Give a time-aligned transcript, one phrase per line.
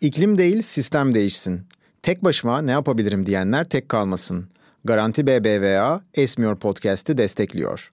[0.00, 1.60] İklim değil sistem değişsin.
[2.02, 4.48] Tek başıma ne yapabilirim diyenler tek kalmasın.
[4.84, 7.92] Garanti BBVA Esmiyor Podcast'i destekliyor.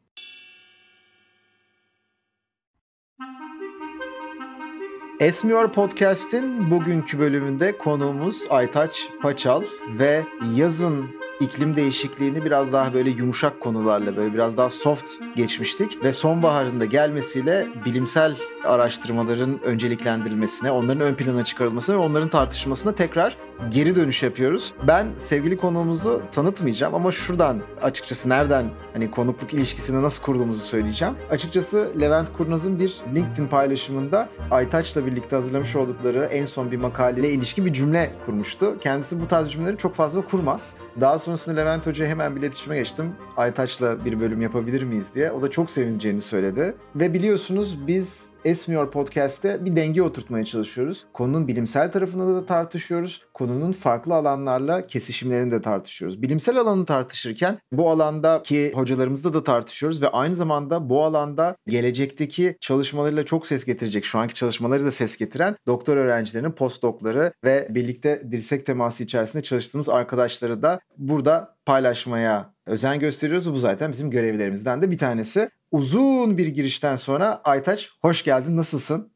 [5.20, 9.64] Esmiyor Podcast'in bugünkü bölümünde konuğumuz Aytaç Paçal
[10.00, 10.24] ve
[10.56, 16.04] yazın iklim değişikliğini biraz daha böyle yumuşak konularla böyle biraz daha soft geçmiştik.
[16.04, 23.38] Ve sonbaharın da gelmesiyle bilimsel araştırmaların önceliklendirilmesine, onların ön plana çıkarılmasına ve onların tartışmasına tekrar
[23.72, 24.74] geri dönüş yapıyoruz.
[24.88, 31.14] Ben sevgili konuğumuzu tanıtmayacağım ama şuradan açıkçası nereden hani konukluk ilişkisini nasıl kurduğumuzu söyleyeceğim.
[31.30, 37.66] Açıkçası Levent Kurnaz'ın bir LinkedIn paylaşımında Aytaç'la birlikte hazırlamış oldukları en son bir makaleyle ilişki
[37.66, 38.80] bir cümle kurmuştu.
[38.80, 40.74] Kendisi bu tarz cümleleri çok fazla kurmaz.
[41.02, 43.12] Daha sonrasında Levent Hoca'ya hemen bir iletişime geçtim.
[43.38, 45.32] Aytaç'la bir bölüm yapabilir miyiz diye.
[45.32, 46.76] O da çok sevineceğini söyledi.
[46.96, 51.06] Ve biliyorsunuz biz Esmiyor Podcast'te bir denge oturtmaya çalışıyoruz.
[51.14, 53.22] Konunun bilimsel tarafını da tartışıyoruz.
[53.34, 56.22] Konunun farklı alanlarla kesişimlerini de tartışıyoruz.
[56.22, 63.26] Bilimsel alanı tartışırken bu alandaki hocalarımızla da tartışıyoruz ve aynı zamanda bu alanda gelecekteki çalışmalarıyla
[63.26, 68.66] çok ses getirecek, şu anki çalışmaları da ses getiren doktor öğrencilerinin postdokları ve birlikte dirsek
[68.66, 73.54] teması içerisinde çalıştığımız arkadaşları da burada paylaşmaya özen gösteriyoruz.
[73.54, 75.50] Bu zaten bizim görevlerimizden de bir tanesi.
[75.72, 78.58] Uzun bir girişten sonra Aytaç hoş geldin.
[78.58, 79.10] Nasılsın?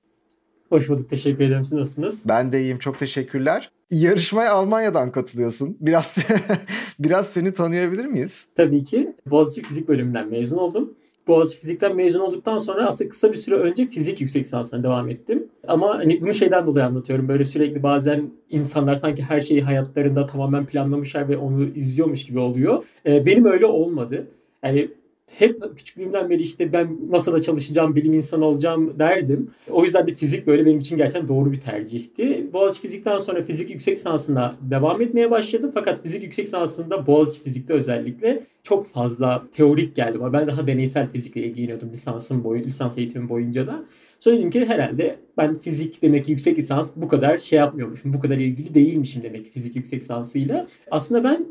[0.69, 1.09] Hoş bulduk.
[1.09, 1.63] Teşekkür ederim.
[1.63, 2.27] Siz nasılsınız?
[2.27, 2.77] Ben de iyiyim.
[2.77, 3.71] Çok teşekkürler.
[3.91, 5.77] Yarışmaya Almanya'dan katılıyorsun.
[5.81, 6.17] Biraz
[6.99, 8.47] biraz seni tanıyabilir miyiz?
[8.55, 9.15] Tabii ki.
[9.25, 10.93] Boğaziçi Fizik bölümünden mezun oldum.
[11.29, 15.47] Boğaziçi Fizik'ten mezun olduktan sonra aslında kısa bir süre önce fizik yüksek lisansına devam ettim.
[15.67, 17.27] Ama hani bunu şeyden dolayı anlatıyorum.
[17.27, 22.83] Böyle sürekli bazen insanlar sanki her şeyi hayatlarında tamamen planlamışlar ve onu izliyormuş gibi oluyor.
[23.05, 24.27] Ee, benim öyle olmadı.
[24.63, 24.89] Yani
[25.37, 29.51] hep küçüklüğümden beri işte ben NASA'da çalışacağım, bilim insanı olacağım derdim.
[29.69, 32.47] O yüzden de fizik böyle benim için gerçekten doğru bir tercihti.
[32.53, 35.71] Boğaziçi Fizik'ten sonra fizik yüksek lisansına devam etmeye başladım.
[35.73, 40.17] Fakat fizik yüksek lisansında Boğaziçi Fizik'te özellikle çok fazla teorik geldi.
[40.33, 43.83] Ben daha deneysel fizikle ilgileniyordum lisansım boyu, lisans eğitimim boyunca da.
[44.19, 48.13] Söyledim ki herhalde ben fizik demek ki yüksek lisans bu kadar şey yapmıyormuşum.
[48.13, 50.67] Bu kadar ilgili değilmişim demek ki fizik yüksek lisansıyla.
[50.91, 51.45] Aslında ben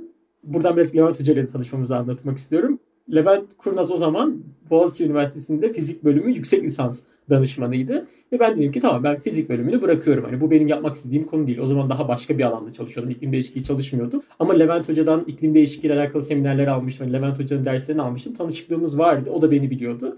[0.44, 2.78] buradan biraz Levent Hoca ile tanışmamızı anlatmak istiyorum.
[3.15, 8.07] Levent Kurnaz o zaman Boğaziçi Üniversitesi'nde fizik bölümü yüksek lisans danışmanıydı.
[8.33, 10.25] Ve ben dedim ki tamam ben fizik bölümünü bırakıyorum.
[10.25, 11.59] Hani bu benim yapmak istediğim konu değil.
[11.59, 13.11] O zaman daha başka bir alanda çalışıyordum.
[13.11, 14.23] İklim değişikliği çalışmıyordum.
[14.39, 17.07] Ama Levent Hoca'dan iklim değişikliği ile alakalı seminerler almıştım.
[17.07, 18.35] Hani Levent Hoca'nın derslerini almıştım.
[18.35, 19.31] Tanışıklığımız vardı.
[19.31, 20.17] O da beni biliyordu.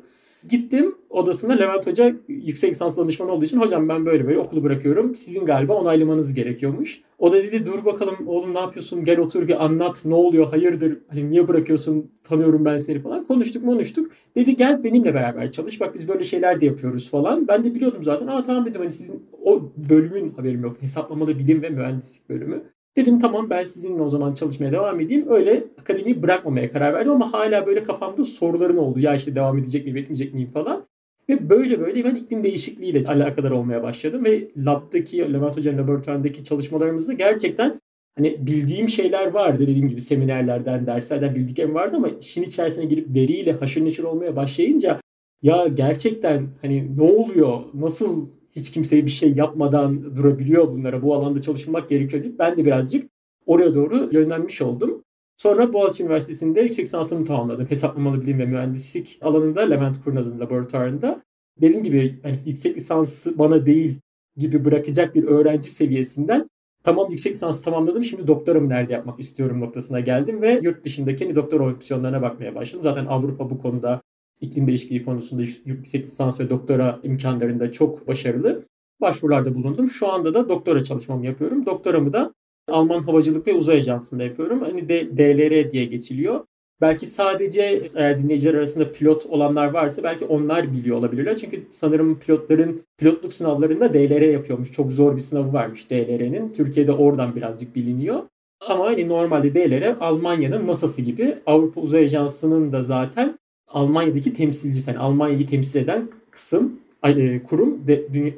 [0.48, 5.14] Gittim odasına Levent Hoca yüksek lisans danışmanı olduğu için hocam ben böyle böyle okulu bırakıyorum.
[5.14, 7.00] Sizin galiba onaylamanız gerekiyormuş.
[7.18, 10.98] O da dedi dur bakalım oğlum ne yapıyorsun gel otur bir anlat ne oluyor hayırdır
[11.08, 13.24] hani niye bırakıyorsun tanıyorum ben seni falan.
[13.24, 14.12] Konuştuk konuştuk.
[14.36, 17.48] Dedi gel benimle beraber çalış bak biz böyle şeyler de yapıyoruz falan.
[17.48, 18.26] Ben de biliyordum zaten.
[18.26, 20.76] Aa tamam dedim hani sizin o bölümün haberim yok.
[20.80, 22.62] Hesaplamalı bilim ve mühendislik bölümü.
[22.96, 25.26] Dedim tamam ben sizinle o zaman çalışmaya devam edeyim.
[25.28, 29.00] Öyle akademiyi bırakmamaya karar verdim ama hala böyle kafamda soruların oldu.
[29.00, 30.86] Ya işte devam edecek miyim, etmeyecek miyim falan.
[31.28, 34.24] Ve böyle böyle ben iklim değişikliğiyle alakadar olmaya başladım.
[34.24, 37.80] Ve labdaki, Levent Hoca'nın laboratuvarındaki çalışmalarımızda gerçekten
[38.18, 39.62] hani bildiğim şeyler vardı.
[39.62, 45.00] Dediğim gibi seminerlerden, derslerden bildiklerim vardı ama işin içerisine girip veriyle haşır neşir olmaya başlayınca
[45.42, 51.02] ya gerçekten hani ne oluyor, nasıl hiç kimseye bir şey yapmadan durabiliyor bunlara.
[51.02, 53.10] Bu alanda çalışılmak gerekiyor deyip ben de birazcık
[53.46, 55.02] oraya doğru yönlenmiş oldum.
[55.36, 57.66] Sonra Boğaziçi Üniversitesi'nde yüksek lisansımı tamamladım.
[57.70, 61.22] Hesaplamalı bilim ve mühendislik alanında Levent Kurnaz'ın laboratuvarında.
[61.60, 63.98] Dediğim gibi yani yüksek lisansı bana değil
[64.36, 66.50] gibi bırakacak bir öğrenci seviyesinden
[66.82, 71.36] tamam yüksek lisans tamamladım şimdi doktoramı nerede yapmak istiyorum noktasına geldim ve yurt dışındaki hani
[71.36, 72.82] doktor opsiyonlarına bakmaya başladım.
[72.82, 74.02] Zaten Avrupa bu konuda
[74.40, 78.64] iklim değişikliği konusunda yüksek lisans ve doktora imkanlarında çok başarılı.
[79.00, 79.90] Başvurularda bulundum.
[79.90, 81.66] Şu anda da doktora çalışmamı yapıyorum.
[81.66, 82.34] Doktoramı da
[82.68, 84.60] Alman Havacılık ve Uzay Ajansı'nda yapıyorum.
[84.60, 86.44] Hani de, DLR diye geçiliyor.
[86.80, 91.36] Belki sadece eğer dinleyiciler arasında pilot olanlar varsa belki onlar biliyor olabilirler.
[91.36, 94.72] Çünkü sanırım pilotların pilotluk sınavlarında DLR yapıyormuş.
[94.72, 96.52] Çok zor bir sınavı varmış DLR'nin.
[96.52, 98.22] Türkiye'de oradan birazcık biliniyor.
[98.68, 103.38] Ama hani normalde DLR Almanya'nın NASA'sı gibi Avrupa Uzay Ajansı'nın da zaten
[103.70, 107.80] Almanya'daki temsilcisi, yani Almanya'yı temsil eden kısım, e, kurum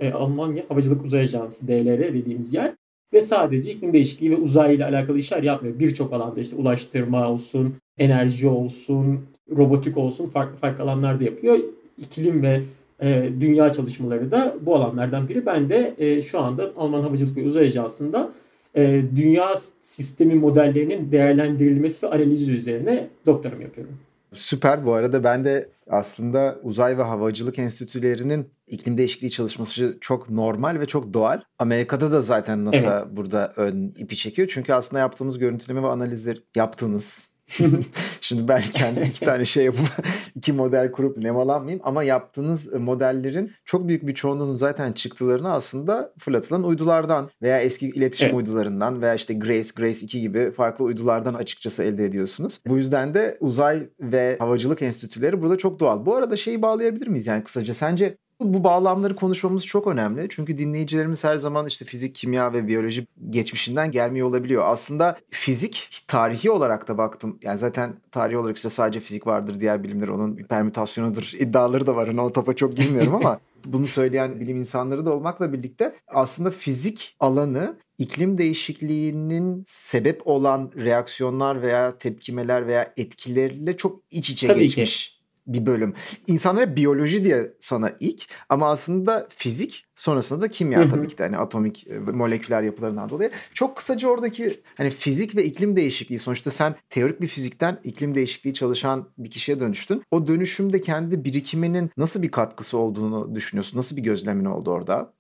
[0.01, 2.75] e, Almanya Havacılık Uzay Ajansı DLR dediğimiz yer
[3.13, 5.79] ve sadece iklim değişikliği ve uzay ile alakalı işler yapmıyor.
[5.79, 9.21] Birçok alanda işte ulaştırma olsun, enerji olsun,
[9.57, 11.59] robotik olsun farklı farklı alanlarda yapıyor.
[11.99, 12.63] İklim ve
[13.01, 15.47] e, dünya çalışmaları da bu alanlardan biri.
[15.47, 18.33] Ben de e, şu anda Alman Havacılık ve Uzay Ajansı'nda
[18.77, 23.95] e, dünya sistemi modellerinin değerlendirilmesi ve analizi üzerine doktoram yapıyorum.
[24.35, 24.85] Süper.
[24.85, 30.87] Bu arada ben de aslında uzay ve havacılık enstitülerinin iklim değişikliği çalışması çok normal ve
[30.87, 31.41] çok doğal.
[31.59, 33.17] Amerika'da da zaten NASA evet.
[33.17, 34.51] burada ön ipi çekiyor.
[34.55, 37.32] Çünkü aslında yaptığımız görüntüleme ve analizler yaptığınız
[38.21, 39.87] Şimdi ben kendi iki tane şey yapıp
[40.35, 46.65] iki model kurup nemalanmayayım ama yaptığınız modellerin çok büyük bir çoğunluğunun zaten çıktılarını aslında fırlatılan
[46.65, 48.37] uydulardan veya eski iletişim evet.
[48.37, 52.61] uydularından veya işte Grace, Grace 2 gibi farklı uydulardan açıkçası elde ediyorsunuz.
[52.67, 56.07] Bu yüzden de uzay ve havacılık enstitüleri burada çok doğal.
[56.07, 57.75] Bu arada şeyi bağlayabilir miyiz yani kısaca?
[57.75, 60.27] Sence bu bağlamları konuşmamız çok önemli.
[60.31, 64.63] Çünkü dinleyicilerimiz her zaman işte fizik, kimya ve biyoloji geçmişinden gelmiyor olabiliyor.
[64.67, 67.39] Aslında fizik tarihi olarak da baktım.
[67.43, 71.97] Yani zaten tarihi olarak işte sadece fizik vardır diğer bilimler onun bir permütasyonudur iddiaları da
[71.97, 72.09] var.
[72.09, 77.17] Hani o topa çok girmiyorum ama bunu söyleyen bilim insanları da olmakla birlikte aslında fizik
[77.21, 85.09] alanı iklim değişikliğinin sebep olan reaksiyonlar veya tepkimeler veya etkileriyle çok iç içe Tabii geçmiş.
[85.09, 85.12] Ki
[85.47, 85.95] bir bölüm.
[86.27, 91.39] İnsanlara biyoloji diye sana ilk ama aslında fizik sonrasında da kimya tabii ki de hani
[91.39, 93.31] atomik e, moleküler yapılarından dolayı.
[93.55, 98.55] Çok kısaca oradaki hani fizik ve iklim değişikliği sonuçta sen teorik bir fizikten iklim değişikliği
[98.55, 100.03] çalışan bir kişiye dönüştün.
[100.11, 103.79] O dönüşümde kendi birikiminin nasıl bir katkısı olduğunu düşünüyorsun?
[103.79, 105.13] Nasıl bir gözlemin oldu orada?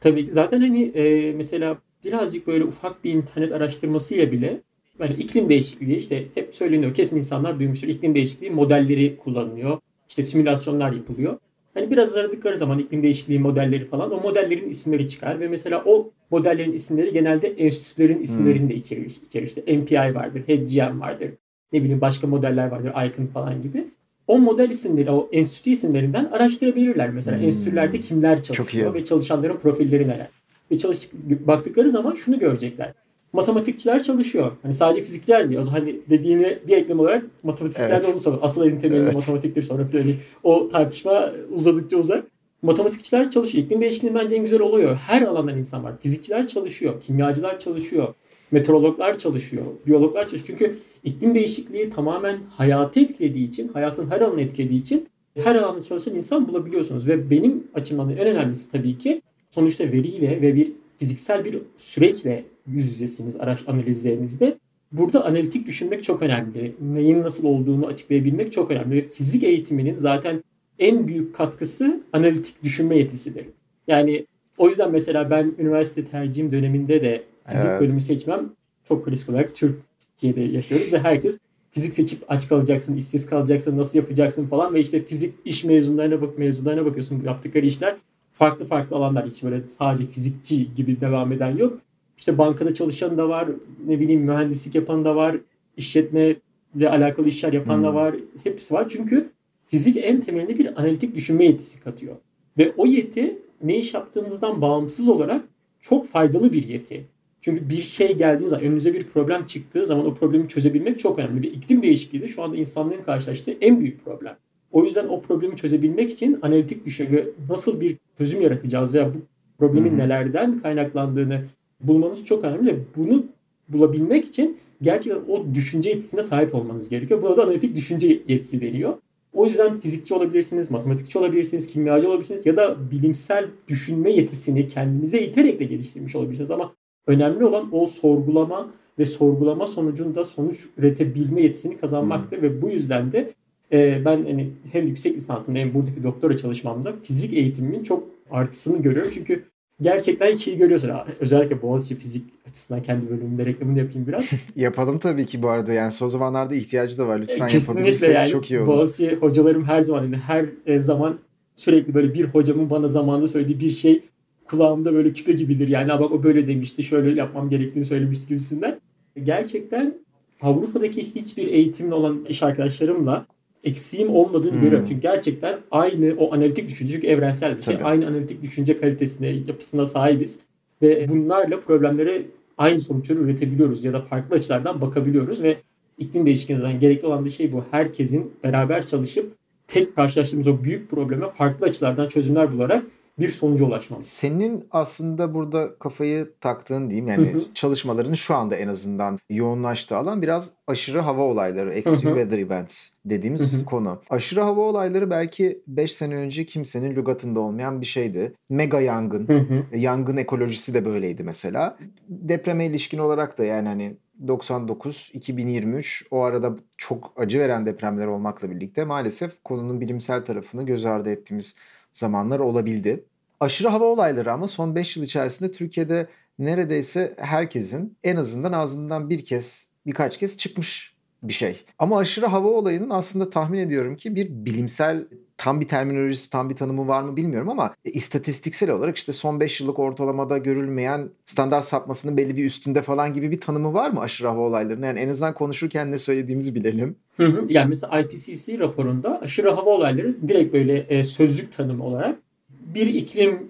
[0.00, 4.62] Tabii ki zaten hani e, mesela birazcık böyle ufak bir internet araştırmasıyla bile
[5.00, 6.94] yani iklim değişikliği işte hep söyleniyor.
[6.94, 7.88] Kesin insanlar duymuştur.
[7.88, 9.78] İklim değişikliği modelleri kullanılıyor.
[10.08, 11.38] İşte simülasyonlar yapılıyor.
[11.74, 16.10] Hani biraz aradıkları zaman iklim değişikliği modelleri falan o modellerin isimleri çıkar ve mesela o
[16.30, 19.18] modellerin isimleri genelde enstitülerin isimlerini de içerir.
[19.24, 19.46] içerir.
[19.46, 21.30] İşte MPI vardır, HGM vardır.
[21.72, 23.84] Ne bileyim başka modeller vardır, ICON falan gibi.
[24.26, 27.10] O model isimleri, o enstitü isimlerinden araştırabilirler.
[27.10, 27.44] Mesela hmm.
[27.44, 30.28] enstitülerde kimler çalışıyor ve çalışanların profilleri neler.
[30.70, 31.08] Ve çalış
[31.46, 32.94] baktıkları zaman şunu görecekler
[33.32, 34.52] matematikçiler çalışıyor.
[34.62, 35.60] Hani sadece fizikçiler değil.
[35.60, 38.06] Hani dediğini bir eklem olarak matematikçiler evet.
[38.06, 38.42] de onu soruyor.
[38.42, 39.14] Asıl elin temelinde evet.
[39.14, 40.02] matematiktir sonra filan.
[40.02, 42.22] Hani o tartışma uzadıkça uzar.
[42.62, 43.64] Matematikçiler çalışıyor.
[43.64, 44.96] İklim değişikliği bence en güzel oluyor.
[44.96, 45.98] Her alandan insan var.
[46.00, 47.00] Fizikçiler çalışıyor.
[47.00, 48.14] Kimyacılar çalışıyor.
[48.50, 49.64] Meteorologlar çalışıyor.
[49.86, 50.58] Biyologlar çalışıyor.
[50.58, 56.14] Çünkü iklim değişikliği tamamen hayatı etkilediği için, hayatın her alanını etkilediği için her alanda çalışan
[56.14, 57.08] insan bulabiliyorsunuz.
[57.08, 62.86] Ve benim açımdan en önemlisi tabii ki sonuçta veriyle ve bir fiziksel bir süreçle yüz
[62.86, 64.58] yüzesiniz araç analizlerinizde.
[64.92, 66.74] Burada analitik düşünmek çok önemli.
[66.80, 68.96] Neyin nasıl olduğunu açıklayabilmek çok önemli.
[68.96, 70.44] Ve fizik eğitiminin zaten
[70.78, 73.46] en büyük katkısı analitik düşünme yetisidir.
[73.86, 74.26] Yani
[74.58, 77.80] o yüzden mesela ben üniversite tercihim döneminde de fizik evet.
[77.80, 78.52] bölümü seçmem
[78.88, 81.38] çok klasik olarak Türkiye'de yaşıyoruz ve herkes
[81.70, 86.38] fizik seçip aç kalacaksın, işsiz kalacaksın, nasıl yapacaksın falan ve işte fizik iş mezunlarına bak
[86.38, 87.96] mezunlarına bakıyorsun yaptıkları işler
[88.32, 91.78] farklı farklı alanlar hiç böyle sadece fizikçi gibi devam eden yok.
[92.20, 93.48] İşte bankada çalışan da var,
[93.86, 95.36] ne bileyim mühendislik yapan da var,
[95.76, 96.36] işletme
[96.76, 97.84] ile alakalı işler yapan hmm.
[97.84, 98.14] da var.
[98.44, 98.88] Hepsi var.
[98.88, 99.30] Çünkü
[99.66, 102.16] fizik en temelinde bir analitik düşünme yetisi katıyor.
[102.58, 105.44] Ve o yeti ne iş yaptığınızdan bağımsız olarak
[105.80, 107.04] çok faydalı bir yeti.
[107.40, 111.42] Çünkü bir şey geldiği zaman, önünüze bir problem çıktığı zaman o problemi çözebilmek çok önemli.
[111.42, 114.36] Bir iklim değişikliği de şu anda insanlığın karşılaştığı en büyük problem.
[114.72, 119.18] O yüzden o problemi çözebilmek için analitik düşünme, nasıl bir çözüm yaratacağız veya bu
[119.58, 121.44] problemin nelerden kaynaklandığını
[121.80, 122.84] bulmanız çok önemli.
[122.96, 123.24] Bunu
[123.68, 127.22] bulabilmek için gerçekten o düşünce yetisine sahip olmanız gerekiyor.
[127.22, 128.94] Buna da analitik düşünce yetisi deniyor.
[129.32, 135.60] O yüzden fizikçi olabilirsiniz, matematikçi olabilirsiniz, kimyacı olabilirsiniz ya da bilimsel düşünme yetisini kendinize iterek
[135.60, 136.50] de geliştirmiş olabilirsiniz.
[136.50, 136.72] Ama
[137.06, 142.42] önemli olan o sorgulama ve sorgulama sonucunda sonuç üretebilme yetisini kazanmaktır hmm.
[142.42, 143.32] ve bu yüzden de
[143.72, 149.10] e, ben hani hem yüksek lisansında hem buradaki doktora çalışmamda fizik eğitimimin çok artısını görüyorum.
[149.14, 149.44] Çünkü
[149.80, 150.90] gerçekten şeyi görüyorsun.
[151.20, 154.30] Özellikle Boğaziçi fizik açısından kendi bölümümde reklamını yapayım biraz.
[154.56, 155.72] Yapalım tabii ki bu arada.
[155.72, 157.20] Yani son zamanlarda ihtiyacı da var.
[157.20, 158.66] Lütfen Kesinlikle yani, çok iyi olur.
[158.66, 161.18] Boğaziçi hocalarım her zaman yani her e, zaman
[161.54, 164.02] sürekli böyle bir hocamın bana zamanında söylediği bir şey
[164.44, 165.68] kulağımda böyle küpe gibidir.
[165.68, 168.80] Yani bak o böyle demişti, şöyle yapmam gerektiğini söylemişti gibisinden.
[169.24, 169.94] Gerçekten
[170.42, 173.26] Avrupa'daki hiçbir eğitimli olan iş arkadaşlarımla
[173.64, 174.60] eksiğim olmadığını hmm.
[174.60, 174.86] görüyorum.
[174.88, 177.74] Çünkü gerçekten aynı o analitik düşünce çünkü evrensel bir şey.
[177.74, 177.84] Tabii.
[177.84, 180.40] Aynı analitik düşünce kalitesine, yapısına sahibiz.
[180.82, 182.22] Ve bunlarla problemlere
[182.58, 185.56] aynı sonuçları üretebiliyoruz ya da farklı açılardan bakabiliyoruz ve
[185.98, 187.64] iklim değişikliğinden gerekli olan bir şey bu.
[187.70, 189.32] Herkesin beraber çalışıp
[189.66, 192.84] tek karşılaştığımız o büyük probleme farklı açılardan çözümler bularak
[193.18, 194.06] bir sonuca ulaşmamız.
[194.06, 200.50] Senin aslında burada kafayı taktığın diyeyim yani çalışmalarını şu anda en azından yoğunlaştığı alan biraz
[200.66, 204.02] aşırı hava olayları, extreme weather events dediğimiz konu.
[204.10, 208.34] Aşırı hava olayları belki 5 sene önce kimsenin lügatında olmayan bir şeydi.
[208.48, 211.76] Mega yangın, yangın ekolojisi de böyleydi mesela.
[212.08, 213.96] Depreme ilişkin olarak da yani hani
[214.28, 220.86] 99, 2023 o arada çok acı veren depremler olmakla birlikte maalesef konunun bilimsel tarafını göz
[220.86, 221.54] ardı ettiğimiz
[221.92, 223.04] zamanlar olabildi.
[223.40, 229.24] Aşırı hava olayları ama son 5 yıl içerisinde Türkiye'de neredeyse herkesin en azından ağzından bir
[229.24, 231.64] kez birkaç kez çıkmış bir şey.
[231.78, 235.06] Ama aşırı hava olayının aslında tahmin ediyorum ki bir bilimsel
[235.40, 239.40] tam bir terminolojisi, tam bir tanımı var mı bilmiyorum ama e, istatistiksel olarak işte son
[239.40, 244.00] 5 yıllık ortalamada görülmeyen standart sapmasının belli bir üstünde falan gibi bir tanımı var mı
[244.00, 244.86] aşırı hava olaylarının?
[244.86, 246.96] Yani en azından konuşurken ne söylediğimizi bilelim.
[247.16, 247.46] Hı hı.
[247.48, 252.18] Yani mesela IPCC raporunda aşırı hava olayları direkt böyle e, sözlük tanımı olarak
[252.50, 253.48] bir iklim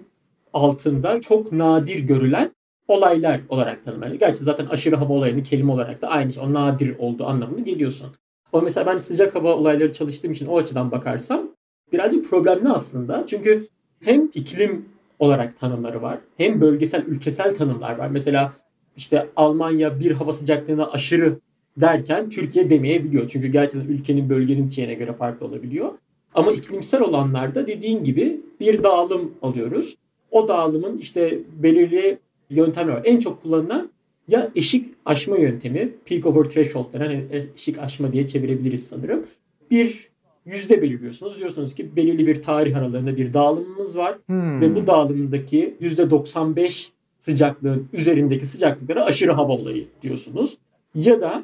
[0.53, 2.51] altında çok nadir görülen
[2.87, 4.19] olaylar olarak tanımlanıyor.
[4.19, 6.43] Gerçi zaten aşırı hava olayını kelime olarak da aynı şey.
[6.43, 8.07] O nadir olduğu anlamını geliyorsun.
[8.53, 11.50] Ama mesela ben sıcak hava olayları çalıştığım için o açıdan bakarsam
[11.93, 13.25] birazcık problemli aslında.
[13.27, 13.67] Çünkü
[13.99, 14.85] hem iklim
[15.19, 16.19] olarak tanımları var.
[16.37, 18.07] Hem bölgesel, ülkesel tanımlar var.
[18.07, 18.53] Mesela
[18.97, 21.39] işte Almanya bir hava sıcaklığına aşırı
[21.77, 23.27] derken Türkiye demeyebiliyor.
[23.27, 25.91] Çünkü gerçekten ülkenin bölgenin şeyine göre farklı olabiliyor.
[26.35, 29.97] Ama iklimsel olanlarda dediğin gibi bir dağılım alıyoruz.
[30.31, 32.17] O dağılımın işte belirli
[32.49, 33.01] yöntemler var.
[33.05, 33.89] En çok kullanılan
[34.27, 39.25] ya eşik aşma yöntemi, peak over threshold denen hani eşik aşma diye çevirebiliriz sanırım.
[39.71, 40.10] Bir
[40.45, 41.39] yüzde belirliyorsunuz.
[41.39, 44.61] Diyorsunuz ki belirli bir tarih aralığında bir dağılımımız var hmm.
[44.61, 50.57] ve bu dağılımdaki yüzde 95 sıcaklığın üzerindeki sıcaklıklara aşırı hava olayı diyorsunuz.
[50.95, 51.43] Ya da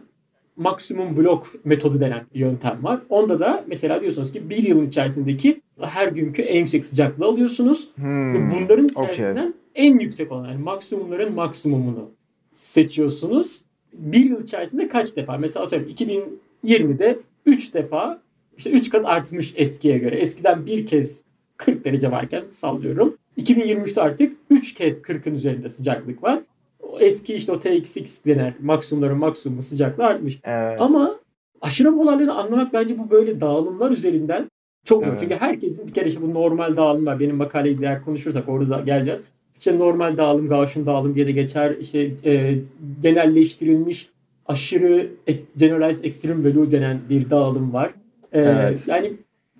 [0.55, 2.99] maksimum blok metodu denen yöntem var.
[3.09, 7.89] Onda da mesela diyorsunuz ki bir yılın içerisindeki her günkü en yüksek sıcaklığı alıyorsunuz.
[7.95, 8.33] Hmm.
[8.33, 9.53] Ve bunların içerisinden okay.
[9.75, 12.11] en yüksek olan yani maksimumların maksimumunu
[12.51, 13.61] seçiyorsunuz.
[13.93, 15.37] Bir yıl içerisinde kaç defa?
[15.37, 18.21] Mesela atıyorum 2020'de 3 defa
[18.57, 20.15] işte 3 kat artmış eskiye göre.
[20.15, 21.21] Eskiden bir kez
[21.57, 23.17] 40 derece varken sallıyorum.
[23.37, 26.39] 2023'te artık 3 kez 40'ın üzerinde sıcaklık var.
[26.79, 30.39] O eski işte o TXX denen maksimumların maksimumu sıcaklığı artmış.
[30.43, 30.81] Evet.
[30.81, 31.19] Ama
[31.61, 34.49] aşırı olayları anlamak bence bu böyle dağılımlar üzerinden
[34.85, 35.11] çok zor.
[35.11, 35.21] Evet.
[35.21, 37.19] Çünkü herkesin bir kere işte bu normal dağılım var.
[37.19, 39.23] Benim makaleyi diğer konuşursak orada da geleceğiz.
[39.59, 41.75] İşte normal dağılım, Gaussian dağılım diye de geçer.
[41.79, 42.55] İşte e,
[43.01, 44.09] genelleştirilmiş
[44.45, 45.11] aşırı
[45.57, 47.93] generalized extreme value denen bir dağılım var.
[48.33, 48.85] E, evet.
[48.87, 49.13] Yani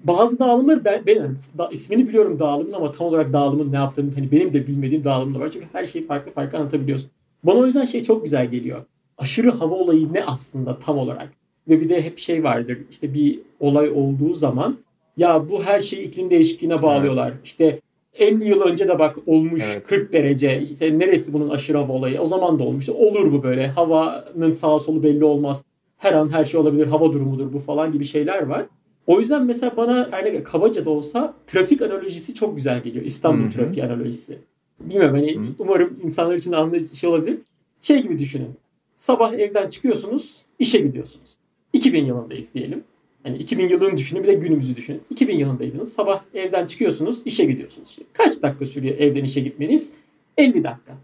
[0.04, 4.32] bazı dağılımlar ben, ben da, ismini biliyorum dağılımın ama tam olarak dağılımın ne yaptığını hani
[4.32, 5.50] benim de bilmediğim dağılımlar var.
[5.50, 7.10] Çünkü her şeyi farklı farklı anlatabiliyorsun.
[7.44, 8.86] Bana o yüzden şey çok güzel geliyor.
[9.18, 11.30] Aşırı hava olayı ne aslında tam olarak?
[11.68, 12.78] Ve bir de hep şey vardır.
[12.90, 14.78] İşte bir olay olduğu zaman
[15.18, 17.32] ya bu her şeyi iklim değişikliğine bağlıyorlar.
[17.32, 17.46] Evet.
[17.46, 17.80] İşte
[18.14, 19.88] 50 yıl önce de bak olmuş evet.
[19.88, 20.62] 40 derece.
[20.62, 22.22] İşte neresi bunun aşırı hava olayı?
[22.22, 22.90] O zaman da olmuş.
[22.90, 23.68] Olur bu böyle.
[23.68, 25.64] Havanın sağ solu belli olmaz.
[25.98, 26.88] Her an her şey olabilir.
[26.88, 28.66] Hava durumudur bu falan gibi şeyler var.
[29.08, 33.06] O yüzden mesela bana yani kabaca da olsa trafik analojisi çok güzel geliyor.
[33.06, 33.52] İstanbul Hı-hı.
[33.52, 34.38] trafiği analojisi.
[34.80, 35.46] Bilmiyorum hani Hı-hı.
[35.60, 37.38] umarım insanlar için anlayıcı şey olabilir.
[37.82, 38.50] Şey gibi düşünün.
[38.96, 41.38] Sabah evden çıkıyorsunuz, işe gidiyorsunuz.
[41.74, 42.84] 2000 yılındayız diyelim.
[43.26, 45.02] Yani 2000 yılını düşünün bir de günümüzü düşünün.
[45.10, 45.94] 2000 yılındaydınız.
[45.94, 47.90] Sabah evden çıkıyorsunuz, işe gidiyorsunuz.
[47.90, 49.94] Şimdi kaç dakika sürüyor evden işe gitmeniz?
[50.38, 50.98] 50 dakika.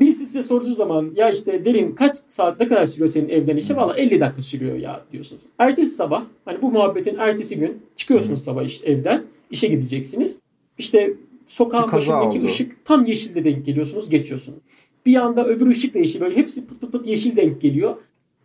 [0.00, 3.76] Birisi size sorduğu zaman ya işte derin kaç saat ne kadar sürüyor senin evden işe?
[3.76, 5.42] Valla 50 dakika sürüyor ya diyorsunuz.
[5.58, 10.38] Ertesi sabah hani bu muhabbetin ertesi gün çıkıyorsunuz sabah işte evden işe gideceksiniz.
[10.78, 11.14] İşte
[11.46, 12.44] sokağın başındaki oldu.
[12.46, 14.58] ışık tam yeşilde denk geliyorsunuz geçiyorsunuz.
[15.06, 17.96] Bir anda öbür ışık da yeşil böyle hepsi pıt pıt pıt yeşil denk geliyor.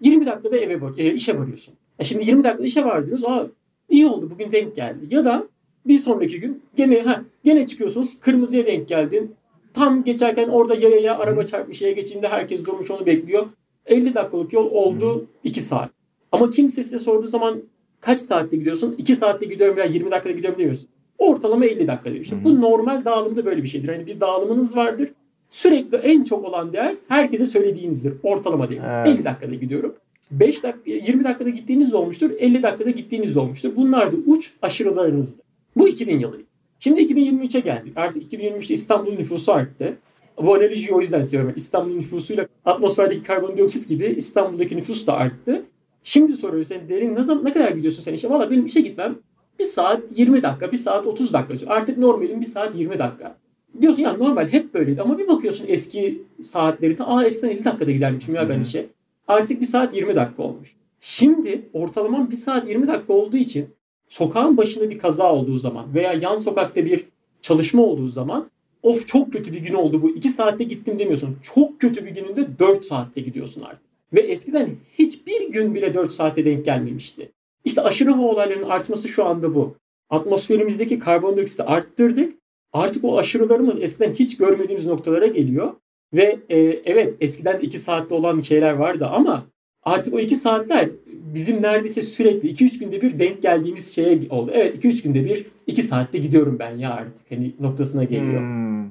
[0.01, 1.74] 20 dakikada eve var, e, işe varıyorsun.
[2.00, 3.25] E şimdi 20 dakikada işe var diyoruz.
[3.25, 3.48] Aa
[3.89, 5.06] iyi oldu bugün denk geldi.
[5.10, 5.48] Ya da
[5.86, 9.36] bir sonraki gün gene ha gene çıkıyorsunuz kırmızıya denk geldin.
[9.73, 13.45] Tam geçerken orada yaya araba çarpmış yaya geçtiğinde herkes durmuş onu bekliyor.
[13.85, 15.89] 50 dakikalık yol oldu 2 saat.
[16.31, 17.61] Ama kimse size sorduğu zaman
[17.99, 18.95] kaç saatte gidiyorsun?
[18.97, 20.89] 2 saatte gidiyorum veya 20 dakikada gidiyorum demiyorsun.
[21.17, 22.23] Ortalama 50 dakika diyor.
[22.23, 23.88] İşte bu normal dağılımda böyle bir şeydir.
[23.88, 25.09] Hani bir dağılımınız vardır.
[25.49, 28.13] Sürekli en çok olan değer herkese söylediğinizdir.
[28.23, 28.91] Ortalama değeriniz.
[28.95, 29.07] Evet.
[29.19, 29.95] 50 dakikada gidiyorum.
[30.31, 32.31] 5 dakika, 20 dakikada gittiğiniz olmuştur.
[32.39, 33.75] 50 dakikada gittiğiniz olmuştur.
[33.75, 35.41] Bunlar da uç aşırılarınızdır.
[35.75, 36.38] Bu 2000 yılı.
[36.79, 37.93] Şimdi 2023'e geldik.
[37.95, 39.98] Artık 2023'te İstanbul'un nüfusu arttı.
[40.38, 41.53] Bu analojiyi o yüzden seviyorum.
[41.57, 45.65] İstanbul'un nüfusuyla atmosferdeki karbondioksit gibi İstanbul'daki nüfus da arttı.
[46.03, 48.29] Şimdi soruyor sen derin ne, zaman, ne kadar gidiyorsun sen işe?
[48.29, 49.19] Valla benim işe gitmem
[49.59, 51.74] bir saat 20 dakika, bir saat 30 dakika.
[51.74, 53.38] Artık normalim bir saat 20 dakika.
[53.81, 58.36] Diyorsun ya normal hep böyleydi ama bir bakıyorsun eski saatlerinde aa eskiden 50 dakikada gidermişim
[58.36, 58.89] ya ben işe.
[59.27, 60.75] Artık bir saat 20 dakika olmuş.
[61.00, 63.69] Şimdi ortalamam bir saat 20 dakika olduğu için
[64.09, 67.05] sokağın başında bir kaza olduğu zaman veya yan sokakta bir
[67.41, 68.49] çalışma olduğu zaman
[68.83, 71.37] of çok kötü bir gün oldu bu 2 saatte gittim demiyorsun.
[71.41, 73.83] Çok kötü bir gününde 4 saatte gidiyorsun artık.
[74.13, 77.31] Ve eskiden hiçbir gün bile 4 saatte denk gelmemişti.
[77.65, 79.75] İşte aşırı hava olaylarının artması şu anda bu.
[80.09, 82.33] Atmosferimizdeki karbondioksiti arttırdık.
[82.73, 85.73] Artık o aşırılarımız eskiden hiç görmediğimiz noktalara geliyor.
[86.13, 89.45] Ve e, evet eskiden 2 saatte olan şeyler vardı ama
[89.89, 90.89] artık o 2 saatler
[91.34, 94.51] bizim neredeyse sürekli 2-3 günde bir denk geldiğimiz şeye oldu.
[94.53, 98.41] Evet 2-3 günde bir 2 saatte gidiyorum ben ya artık hani noktasına geliyor.
[98.41, 98.86] Hmm.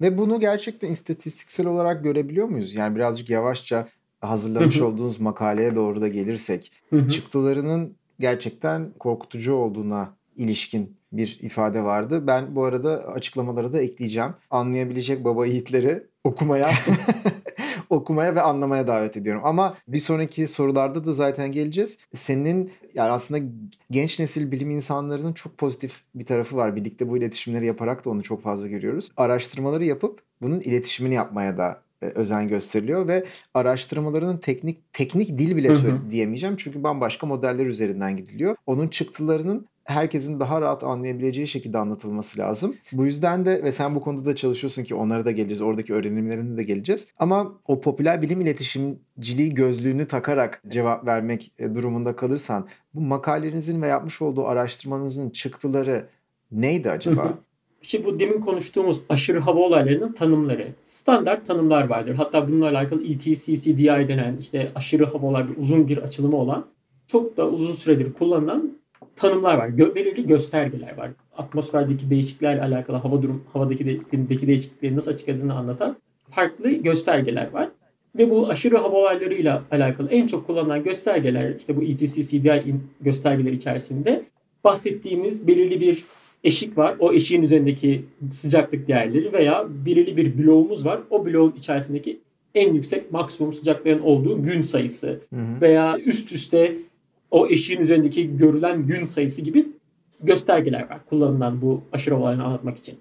[0.00, 2.74] Ve bunu gerçekten istatistiksel olarak görebiliyor muyuz?
[2.74, 3.88] Yani birazcık yavaşça
[4.20, 6.72] hazırlamış olduğunuz makaleye doğru da gelirsek
[7.10, 12.26] çıktılarının gerçekten korkutucu olduğuna ilişkin bir ifade vardı.
[12.26, 14.30] Ben bu arada açıklamaları da ekleyeceğim.
[14.50, 16.70] Anlayabilecek baba yiğitleri okumaya
[17.90, 19.42] okumaya ve anlamaya davet ediyorum.
[19.44, 21.98] Ama bir sonraki sorularda da zaten geleceğiz.
[22.14, 23.44] Senin yani aslında
[23.90, 26.76] genç nesil bilim insanlarının çok pozitif bir tarafı var.
[26.76, 29.10] Birlikte bu iletişimleri yaparak da onu çok fazla görüyoruz.
[29.16, 33.24] Araştırmaları yapıp bunun iletişimini yapmaya da e, özen gösteriliyor ve
[33.54, 36.10] araştırmalarının teknik teknik dil bile hı hı.
[36.10, 38.56] diyemeyeceğim çünkü bambaşka modeller üzerinden gidiliyor.
[38.66, 42.76] Onun çıktılarının herkesin daha rahat anlayabileceği şekilde anlatılması lazım.
[42.92, 45.62] Bu yüzden de ve sen bu konuda da çalışıyorsun ki onlara da geleceğiz.
[45.62, 47.08] Oradaki öğrenimlerine de geleceğiz.
[47.18, 53.86] Ama o popüler bilim iletişimciliği gözlüğünü takarak cevap vermek e, durumunda kalırsan bu makalenizin ve
[53.86, 56.08] yapmış olduğu araştırmanızın çıktıları
[56.52, 57.38] neydi acaba?
[57.82, 60.74] İşte bu demin konuştuğumuz aşırı hava olaylarının tanımları.
[60.82, 62.14] Standart tanımlar vardır.
[62.14, 66.66] Hatta bununla alakalı ETCCDI denen işte aşırı hava olayları uzun bir açılımı olan
[67.06, 68.81] çok da uzun süredir kullanılan
[69.16, 69.68] tanımlar var.
[69.68, 71.10] Gö belirli göstergeler var.
[71.36, 75.96] Atmosferdeki değişikliklerle alakalı hava durum, havadaki de, iklimdeki değişiklikleri nasıl açıkladığını anlatan
[76.30, 77.68] farklı göstergeler var.
[78.18, 83.52] Ve bu aşırı hava olaylarıyla alakalı en çok kullanılan göstergeler işte bu ETC CDI göstergeler
[83.52, 84.24] içerisinde
[84.64, 86.04] bahsettiğimiz belirli bir
[86.44, 86.96] eşik var.
[86.98, 91.00] O eşiğin üzerindeki sıcaklık değerleri veya belirli bir bloğumuz var.
[91.10, 92.20] O bloğun içerisindeki
[92.54, 95.60] en yüksek maksimum sıcakların olduğu gün sayısı hı hı.
[95.60, 96.76] veya üst üste
[97.32, 99.66] o eşiğin üzerindeki görülen gün sayısı gibi
[100.20, 102.94] göstergeler var kullanılan bu aşırı olayını anlatmak için.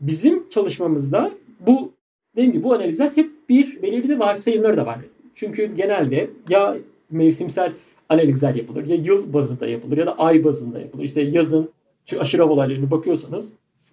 [0.00, 1.30] Bizim çalışmamızda
[1.66, 1.92] bu
[2.36, 4.98] dediğim gibi bu analizler hep bir belirli de varsayımları da var.
[5.34, 6.76] Çünkü genelde ya
[7.10, 7.72] mevsimsel
[8.08, 11.04] analizler yapılır ya yıl bazında yapılır ya da ay bazında yapılır.
[11.04, 11.70] İşte yazın
[12.04, 13.52] çünkü aşırı hava olaylarına bakıyorsanız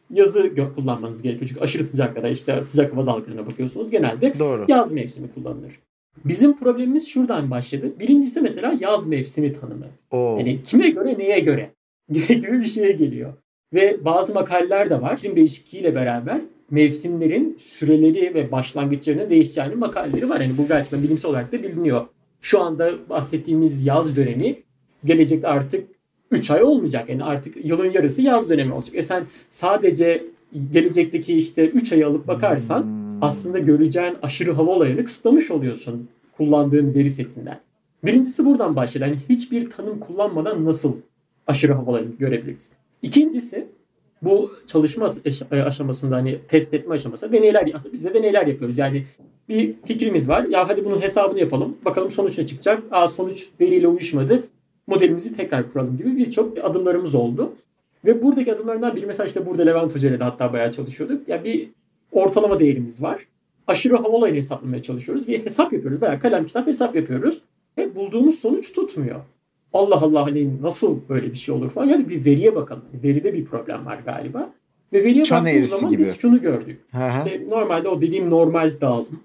[0.10, 1.50] yazı kullanmanız gerekiyor.
[1.50, 3.92] Çünkü aşırı sıcaklara işte sıcak hava dalgalarına bakıyorsunuz.
[3.92, 4.66] Genelde Doğru.
[4.68, 5.80] yaz mevsimi kullanılır.
[6.26, 7.94] Bizim problemimiz şuradan başladı.
[8.00, 9.86] Birincisi mesela yaz mevsimi tanımı.
[10.12, 10.38] Oo.
[10.38, 11.72] Yani kime göre neye göre
[12.12, 13.34] gibi bir şeye geliyor.
[13.74, 15.18] Ve bazı makaleler de var.
[15.18, 16.42] İklim değişikliğiyle beraber
[16.72, 20.40] mevsimlerin süreleri ve başlangıçlarının değişeceğini makaleleri var.
[20.40, 22.06] Yani bu gerçekten bilimsel olarak da biliniyor.
[22.42, 24.56] Şu anda bahsettiğimiz yaz dönemi
[25.06, 25.88] gelecekte artık
[26.32, 27.10] 3 ay olmayacak.
[27.10, 28.96] Yani artık yılın yarısı yaz dönemi olacak.
[28.96, 30.24] E sen sadece
[30.72, 36.94] gelecekteki işte 3 ayı alıp bakarsan hmm aslında göreceğin aşırı hava olayını kısıtlamış oluyorsun kullandığın
[36.94, 37.60] veri setinden.
[38.04, 39.04] Birincisi buradan başladı.
[39.04, 40.96] Yani hiçbir tanım kullanmadan nasıl
[41.48, 42.72] aşırı hava olayını görebiliriz?
[43.02, 43.68] İkincisi
[44.22, 45.08] bu çalışma
[45.52, 48.78] e, aşamasında hani test etme aşaması deneyler aslında biz de deneyler yapıyoruz.
[48.78, 49.06] Yani
[49.50, 50.44] bir fikrimiz var.
[50.44, 51.78] Ya hadi bunun hesabını yapalım.
[51.86, 52.84] Bakalım sonuç ne çıkacak?
[52.92, 54.44] Aa sonuç veriyle uyuşmadı.
[54.88, 57.54] Modelimizi tekrar kuralım gibi birçok adımlarımız oldu.
[58.06, 61.28] Ve buradaki adımlardan biri mesela işte burada Levent Hoca ile de hatta bayağı çalışıyorduk.
[61.28, 61.70] Ya yani bir
[62.12, 63.28] ortalama değerimiz var.
[63.68, 65.28] Aşırı hava olayını hesaplamaya çalışıyoruz.
[65.28, 66.02] Bir hesap yapıyoruz.
[66.02, 67.42] Bayağı kalem kitap hesap yapıyoruz.
[67.78, 69.20] Ve bulduğumuz sonuç tutmuyor.
[69.74, 71.86] Allah Allah hani nasıl böyle bir şey olur falan.
[71.88, 72.84] Yani bir veriye bakalım.
[73.04, 74.54] Veride bir problem var galiba.
[74.94, 76.00] Ve veriye Çan baktığımız zaman gibi.
[76.02, 76.80] biz şunu gördük.
[76.94, 79.20] İşte normalde o dediğim normal dağılım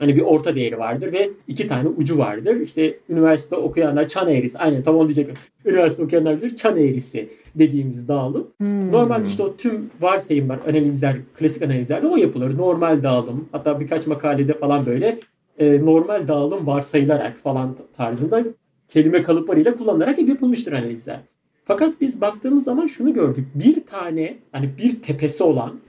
[0.00, 2.60] Hani bir orta değeri vardır ve iki tane ucu vardır.
[2.60, 4.58] İşte üniversite okuyanlar çan eğrisi.
[4.58, 5.34] Aynen tam onu diyecektim.
[5.64, 8.46] Üniversite okuyanlar bilir çan eğrisi dediğimiz dağılım.
[8.58, 8.92] Hmm.
[8.92, 12.58] Normalde işte o tüm varsayımlar, analizler, klasik analizlerde o yapılır.
[12.58, 13.48] Normal dağılım.
[13.52, 15.18] Hatta birkaç makalede falan böyle
[15.58, 18.44] e, normal dağılım varsayılarak falan tarzında
[18.88, 21.20] kelime kalıplarıyla kullanılarak yapılmıştır analizler.
[21.64, 23.46] Fakat biz baktığımız zaman şunu gördük.
[23.54, 25.80] Bir tane hani bir tepesi olan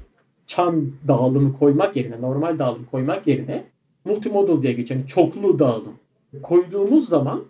[0.45, 3.63] çan dağılımı koymak yerine, normal dağılım koymak yerine
[4.05, 5.93] multimodal diye geçen çoklu dağılım
[6.41, 7.43] koyduğumuz zaman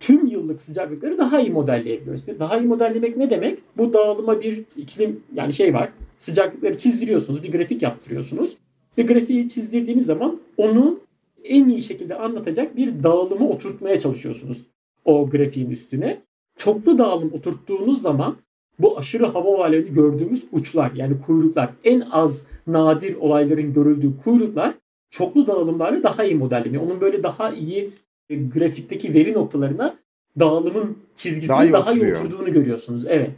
[0.00, 2.26] tüm yıllık sıcaklıkları daha iyi modelleyebiliyoruz.
[2.38, 3.58] Daha iyi modellemek ne demek?
[3.76, 5.92] Bu dağılıma bir iklim yani şey var.
[6.16, 8.56] Sıcaklıkları çizdiriyorsunuz, bir grafik yaptırıyorsunuz.
[8.98, 11.00] Ve grafiği çizdirdiğiniz zaman onu
[11.44, 14.66] en iyi şekilde anlatacak bir dağılımı oturtmaya çalışıyorsunuz
[15.04, 16.20] o grafiğin üstüne.
[16.56, 18.36] Çoklu dağılım oturttuğunuz zaman
[18.78, 24.74] bu aşırı hava olaylarını gördüğümüz uçlar yani kuyruklar en az nadir olayların görüldüğü kuyruklar
[25.10, 26.82] çoklu dağılımlarla daha iyi modelleniyor.
[26.82, 27.90] Onun böyle daha iyi
[28.30, 29.98] e, grafikteki veri noktalarına
[30.38, 33.04] dağılımın çizgisinin daha iyi, daha iyi oturduğunu görüyorsunuz.
[33.06, 33.30] Evet.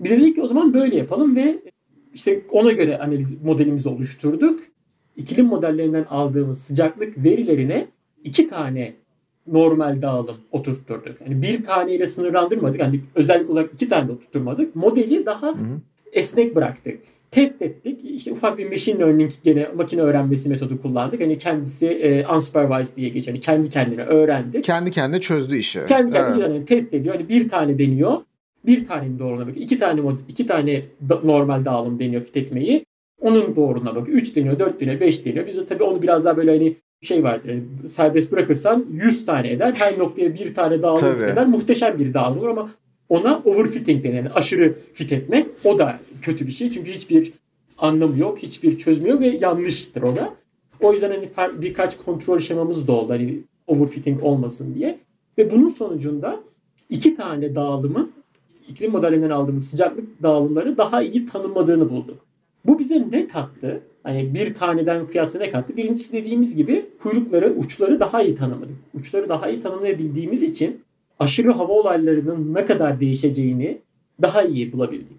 [0.00, 1.62] Biz dedik ki o zaman böyle yapalım ve
[2.14, 4.60] işte ona göre analiz modelimizi oluşturduk.
[5.16, 7.86] İklim modellerinden aldığımız sıcaklık verilerine
[8.24, 8.94] iki tane
[9.46, 11.20] normal dağılım oturtturduk.
[11.20, 12.80] Yani bir taneyle sınırlandırmadık.
[12.80, 14.76] Yani özellik olarak iki tane de oturtturmadık.
[14.76, 15.80] Modeli daha hı hı.
[16.12, 17.00] esnek bıraktık.
[17.30, 18.00] Test ettik.
[18.04, 21.20] İşte ufak bir machine learning gene makine öğrenmesi metodu kullandık.
[21.20, 23.34] Hani kendisi e, unsupervised diye geçiyor.
[23.34, 24.62] Hani kendi kendine öğrendi.
[24.62, 25.80] Kendi kendine çözdü işi.
[25.88, 26.54] Kendi kendine evet.
[26.54, 27.14] yani test ediyor.
[27.14, 28.16] Hani bir tane deniyor.
[28.66, 29.64] Bir tanenin doğruluğuna bakıyor.
[29.64, 32.84] İki tane iki tane da, normal dağılım deniyor fit etmeyi.
[33.20, 34.18] Onun doğruluğuna bakıyor.
[34.18, 35.46] Üç deniyor, dört deniyor, beş deniyor.
[35.46, 37.48] Biz de tabii onu biraz daha böyle hani şey vardır.
[37.48, 39.74] Yani serbest bırakırsan 100 tane eder.
[39.78, 41.46] Her noktaya bir tane dağılım eder.
[41.46, 42.70] Muhteşem bir dağılım olur ama
[43.08, 44.14] ona overfitting denir.
[44.14, 45.46] Yani aşırı fit etmek.
[45.64, 46.70] O da kötü bir şey.
[46.70, 47.32] Çünkü hiçbir
[47.78, 48.38] anlamı yok.
[48.38, 50.34] Hiçbir çözümü ve yanlıştır o da.
[50.80, 51.28] O yüzden hani
[51.62, 53.12] birkaç kontrol şemamız da oldu.
[53.12, 54.98] Hani overfitting olmasın diye.
[55.38, 56.40] Ve bunun sonucunda
[56.90, 58.12] iki tane dağılımın
[58.68, 62.26] iklim modelinden aldığımız sıcaklık dağılımları daha iyi tanımladığını bulduk.
[62.66, 63.80] Bu bize ne kattı?
[64.02, 65.76] Hani bir taneden kıyasla ne kattı?
[65.76, 68.76] Birincisi dediğimiz gibi kuyrukları, uçları daha iyi tanımadık.
[68.94, 70.80] Uçları daha iyi tanımlayabildiğimiz için
[71.18, 73.78] aşırı hava olaylarının ne kadar değişeceğini
[74.22, 75.16] daha iyi bulabildik.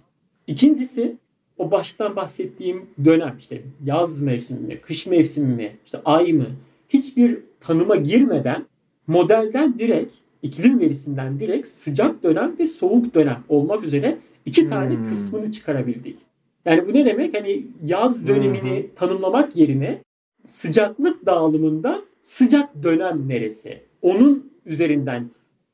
[0.47, 1.17] İkincisi
[1.57, 6.47] o baştan bahsettiğim dönem işte yaz mevsimi mi, kış mevsimi mi, işte ay mı
[6.89, 8.65] hiçbir tanıma girmeden
[9.07, 15.03] modelden direkt iklim verisinden direkt sıcak dönem ve soğuk dönem olmak üzere iki tane hmm.
[15.03, 16.17] kısmını çıkarabildik.
[16.65, 17.38] Yani bu ne demek?
[17.38, 18.95] Hani yaz dönemini hmm.
[18.95, 20.01] tanımlamak yerine
[20.45, 23.81] sıcaklık dağılımında sıcak dönem neresi?
[24.01, 25.29] Onun üzerinden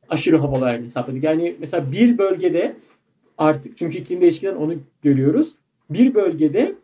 [0.09, 1.23] aşırı havalarını hesapladık.
[1.23, 2.75] Yani mesela bir bölgede
[3.37, 5.55] artık çünkü iklim değişikliğinden onu görüyoruz.
[5.89, 6.75] Bir bölgede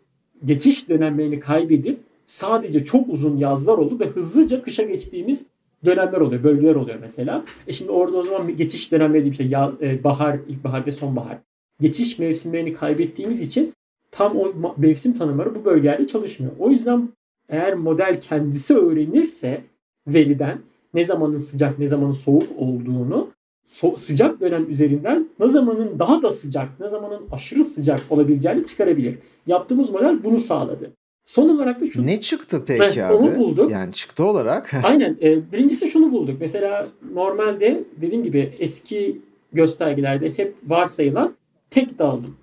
[0.45, 5.45] geçiş dönemlerini kaybedip sadece çok uzun yazlar oldu ve hızlıca kışa geçtiğimiz
[5.85, 7.45] dönemler oluyor, bölgeler oluyor mesela.
[7.67, 11.37] E şimdi orada o zaman geçiş dönemleri dediğim şey yaz, e, bahar, ilkbahar ve sonbahar.
[11.79, 13.73] Geçiş mevsimlerini kaybettiğimiz için
[14.11, 16.53] tam o mevsim tanımları bu bölgelerde çalışmıyor.
[16.59, 17.09] O yüzden
[17.49, 19.61] eğer model kendisi öğrenirse
[20.07, 20.57] veriden
[20.93, 23.29] ne zamanın sıcak ne zamanın soğuk olduğunu
[23.65, 29.19] so- sıcak dönem üzerinden ne zamanın daha da sıcak ne zamanın aşırı sıcak olabileceğini çıkarabilir.
[29.47, 30.91] Yaptığımız model bunu sağladı.
[31.25, 32.07] Son olarak da şu.
[32.07, 33.13] Ne çıktı peki evet, abi?
[33.13, 33.71] Onu bulduk.
[33.71, 34.73] Yani çıktı olarak.
[34.83, 35.17] Aynen.
[35.21, 36.37] E, birincisi şunu bulduk.
[36.39, 39.21] Mesela normalde dediğim gibi eski
[39.53, 41.35] göstergelerde hep varsayılan
[41.69, 42.35] tek dağılım.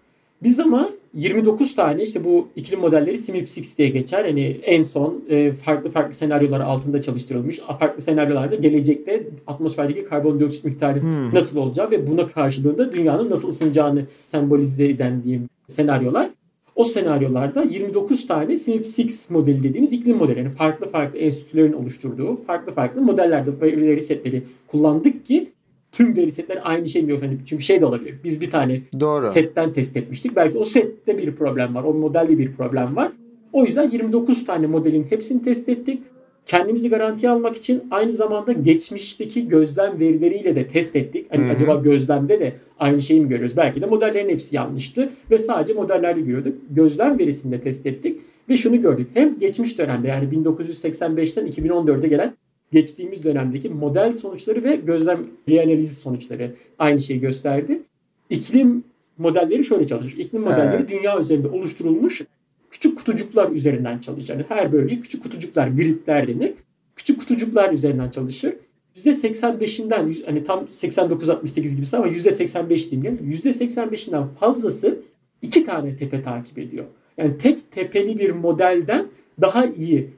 [0.42, 4.24] Biz ama 29 tane işte bu iklim modelleri SIMIP6 diye geçer.
[4.24, 7.58] Hani en son e, farklı farklı senaryolar altında çalıştırılmış.
[7.78, 11.34] Farklı senaryolarda gelecekte atmosferdeki karbondioksit miktarı hmm.
[11.34, 16.30] nasıl olacağı ve buna karşılığında dünyanın nasıl ısınacağını sembolize eden diyeyim senaryolar.
[16.74, 20.38] O senaryolarda 29 tane SIMIP6 modeli dediğimiz iklim modeli.
[20.38, 25.52] Yani farklı farklı enstitülerin oluşturduğu farklı farklı modellerde veri setleri kullandık ki
[25.92, 28.14] tüm veri setleri aynı şey mi yoksa hani çünkü şey de olabilir.
[28.24, 29.26] Biz bir tane Doğru.
[29.26, 30.36] setten test etmiştik.
[30.36, 31.84] Belki o sette bir problem var.
[31.84, 33.12] O modelde bir problem var.
[33.52, 36.02] O yüzden 29 tane modelin hepsini test ettik.
[36.46, 41.26] Kendimizi garantiye almak için aynı zamanda geçmişteki gözlem verileriyle de test ettik.
[41.30, 41.52] Hani Hı-hı.
[41.52, 43.56] acaba gözlemde de aynı şeyi mi görüyoruz?
[43.56, 46.54] Belki de modellerin hepsi yanlıştı ve sadece modellerde görüyorduk.
[46.70, 49.08] Gözlem verisinde test ettik ve şunu gördük.
[49.14, 52.34] Hem geçmiş dönemde yani 1985'ten 2014'e gelen
[52.72, 57.82] geçtiğimiz dönemdeki model sonuçları ve gözlem reanalizi sonuçları aynı şeyi gösterdi.
[58.30, 58.84] İklim
[59.18, 60.18] modelleri şöyle çalışır.
[60.18, 60.90] İklim modelleri evet.
[60.90, 62.22] dünya üzerinde oluşturulmuş
[62.70, 64.28] küçük kutucuklar üzerinden çalışır.
[64.28, 66.54] Yani her bölge küçük kutucuklar, gridler denir.
[66.96, 68.54] Küçük kutucuklar üzerinden çalışır.
[68.96, 73.18] %85'inden hani tam 89-68 gibisi ama %85 diyeyim.
[73.32, 74.98] %85'inden fazlası
[75.42, 76.84] iki tane tepe takip ediyor.
[77.16, 79.06] Yani tek tepeli bir modelden
[79.40, 80.10] daha iyi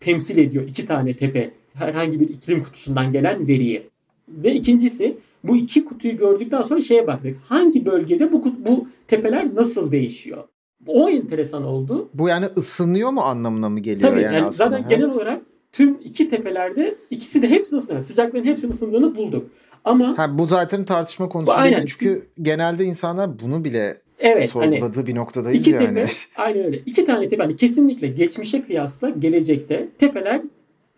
[0.00, 3.88] temsil ediyor iki tane tepe herhangi bir iklim kutusundan gelen veriyi.
[4.28, 7.36] Ve ikincisi bu iki kutuyu gördükten sonra şeye baktık.
[7.48, 10.44] Hangi bölgede bu bu tepeler nasıl değişiyor?
[10.86, 12.08] O enteresan oldu.
[12.14, 14.88] Bu yani ısınıyor mu anlamına mı geliyor Tabii yani, yani zaten ha?
[14.88, 18.02] genel olarak tüm iki tepelerde ikisi de hepsi ısınıyor.
[18.02, 19.50] Sıcaklığın hepsinin ısındığını bulduk.
[19.84, 21.76] Ama ha, bu zaten tartışma konusu bu, değil.
[21.86, 25.86] Çünkü genelde insanlar bunu bile evet, sorguladığı hani, bir noktadayız iki yani.
[25.86, 26.78] Tepe, aynen öyle.
[26.86, 27.42] İki tane tepe.
[27.42, 30.42] Hani kesinlikle geçmişe kıyasla gelecekte tepeler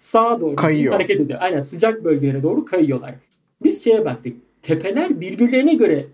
[0.00, 0.92] sağa doğru Kayıyor.
[0.92, 1.38] hareket ediyor.
[1.42, 3.14] Aynen sıcak bölgelere doğru kayıyorlar.
[3.62, 4.36] Biz şeye baktık.
[4.62, 6.06] Tepeler birbirlerine göre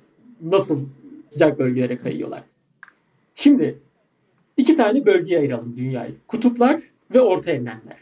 [0.42, 0.85] nasıl
[1.29, 2.42] sıcak bölgelere kayıyorlar.
[3.35, 3.79] Şimdi
[4.57, 6.14] iki tane bölgeye ayıralım dünyayı.
[6.27, 6.81] Kutuplar
[7.14, 7.96] ve orta enlemler.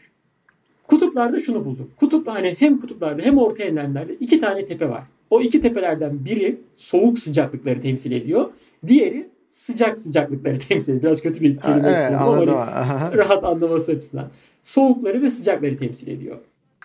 [0.88, 1.96] Kutuplarda şunu bulduk.
[1.96, 5.02] Kutup hani hem kutuplarda hem orta enlemlerde iki tane tepe var.
[5.30, 8.50] O iki tepelerden biri soğuk sıcaklıkları temsil ediyor.
[8.86, 11.02] Diğeri sıcak sıcaklıkları temsil ediyor.
[11.02, 11.82] Biraz kötü bir kelime.
[11.82, 14.30] Ha, evet, ama hani rahat anlaması açısından.
[14.64, 16.38] Soğukları ve sıcakları temsil ediyor.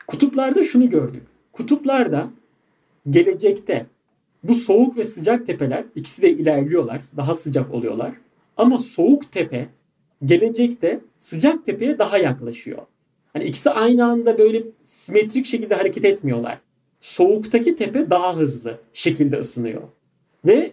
[0.07, 1.23] Kutuplarda şunu gördük.
[1.51, 2.29] Kutuplarda
[3.09, 3.85] gelecekte
[4.43, 7.01] bu soğuk ve sıcak tepeler ikisi de ilerliyorlar.
[7.17, 8.11] Daha sıcak oluyorlar.
[8.57, 9.69] Ama soğuk tepe
[10.25, 12.81] gelecekte sıcak tepeye daha yaklaşıyor.
[13.33, 16.61] Hani ikisi aynı anda böyle simetrik şekilde hareket etmiyorlar.
[16.99, 19.81] Soğuktaki tepe daha hızlı şekilde ısınıyor.
[20.45, 20.71] Ve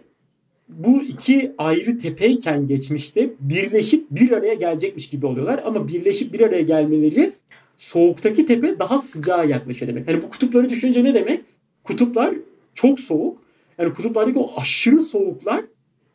[0.69, 5.61] bu iki ayrı tepeyken geçmişte birleşip bir araya gelecekmiş gibi oluyorlar.
[5.65, 7.33] Ama birleşip bir araya gelmeleri
[7.77, 10.07] soğuktaki tepe daha sıcağa yaklaşıyor demek.
[10.07, 11.41] Yani bu kutupları düşünce ne demek?
[11.83, 12.35] Kutuplar
[12.73, 13.37] çok soğuk.
[13.77, 15.65] Yani kutuplardaki o aşırı soğuklar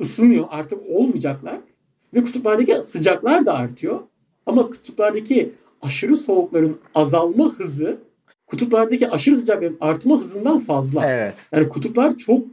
[0.01, 0.45] ısınıyor.
[0.51, 1.59] Artık olmayacaklar.
[2.15, 4.01] Ve kutuplardaki sıcaklar da artıyor.
[4.47, 7.99] Ama kutuplardaki aşırı soğukların azalma hızı
[8.47, 11.11] kutuplardaki aşırı sıcakların artma hızından fazla.
[11.11, 11.47] Evet.
[11.53, 12.47] Yani kutuplar çok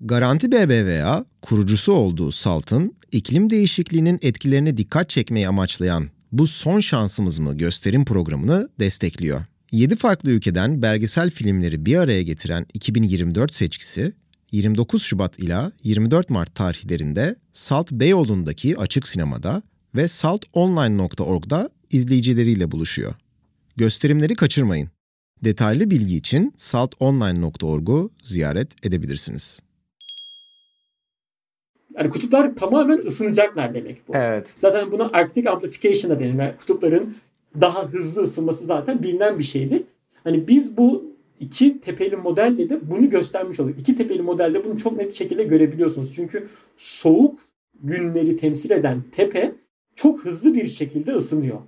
[0.00, 7.56] Garanti BBVA, kurucusu olduğu SALT'ın iklim değişikliğinin etkilerine dikkat çekmeyi amaçlayan bu son şansımız mı
[7.56, 9.44] gösterim programını destekliyor.
[9.72, 14.12] 7 farklı ülkeden belgesel filmleri bir araya getiren 2024 seçkisi
[14.52, 19.62] 29 Şubat ila 24 Mart tarihlerinde Salt Beyoğlu'ndaki açık sinemada
[19.94, 23.14] ve saltonline.org'da izleyicileriyle buluşuyor.
[23.76, 24.90] Gösterimleri kaçırmayın.
[25.44, 29.60] Detaylı bilgi için saltonline.org'u ziyaret edebilirsiniz.
[31.98, 34.12] Yani kutuplar tamamen ısınacaklar demek bu.
[34.14, 34.48] Evet.
[34.58, 36.34] Zaten buna Arctic Amplification da denir.
[36.34, 37.16] Yani kutupların
[37.60, 39.82] daha hızlı ısınması zaten bilinen bir şeydi.
[40.24, 41.04] Hani biz bu
[41.40, 43.78] iki tepeli modelle de bunu göstermiş olduk.
[43.78, 46.14] İki tepeli modelde bunu çok net şekilde görebiliyorsunuz.
[46.14, 47.38] Çünkü soğuk
[47.82, 49.52] günleri temsil eden tepe
[49.94, 51.58] çok hızlı bir şekilde ısınıyor.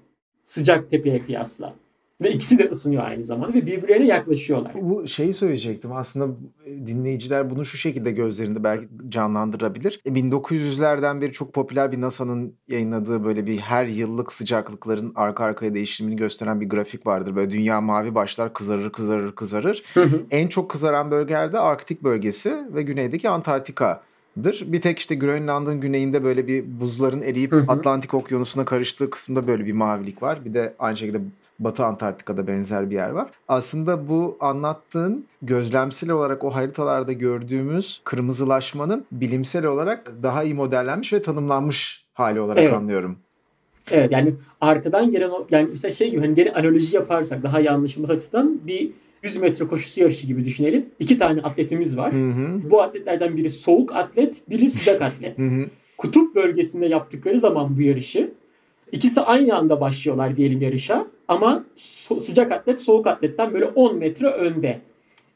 [0.44, 1.74] Sıcak tepeye kıyasla.
[2.22, 4.72] Ve ikisi de ısınıyor aynı zamanda ve birbirlerine yaklaşıyorlar.
[4.80, 6.34] Bu şeyi söyleyecektim aslında
[6.66, 10.00] dinleyiciler bunu şu şekilde gözlerinde belki canlandırabilir.
[10.06, 15.74] 1900'lerden e, beri çok popüler bir NASA'nın yayınladığı böyle bir her yıllık sıcaklıkların arka arkaya
[15.74, 17.36] değişimini gösteren bir grafik vardır.
[17.36, 19.82] Böyle dünya mavi başlar kızarır kızarır kızarır.
[20.30, 24.02] En çok kızaran bölgelerde Arktik bölgesi ve güneydeki Antarktika
[24.36, 29.72] Bir tek işte Grönland'ın güneyinde böyle bir buzların eriyip Atlantik Okyanusu'na karıştığı kısımda böyle bir
[29.72, 30.44] mavilik var.
[30.44, 31.20] Bir de aynı şekilde
[31.60, 33.30] Batı Antarktika'da benzer bir yer var.
[33.48, 41.22] Aslında bu anlattığın gözlemsel olarak o haritalarda gördüğümüz kırmızılaşmanın bilimsel olarak daha iyi modellenmiş ve
[41.22, 42.74] tanımlanmış hali olarak evet.
[42.74, 43.18] anlıyorum.
[43.90, 48.12] Evet yani arkadan gelen yani mesela şey gibi hani geri analoji yaparsak daha iyi anlaşılması
[48.12, 48.90] açısından bir
[49.22, 50.86] 100 metre koşusu yarışı gibi düşünelim.
[50.98, 52.12] İki tane atletimiz var.
[52.12, 52.70] Hı hı.
[52.70, 55.38] Bu atletlerden biri soğuk atlet, biri sıcak atlet.
[55.38, 55.66] Hı hı.
[55.98, 58.32] Kutup bölgesinde yaptıkları zaman bu yarışı
[58.92, 61.06] İkisi aynı anda başlıyorlar diyelim yarışa.
[61.28, 64.80] Ama sıcak atlet soğuk atletten böyle 10 metre önde.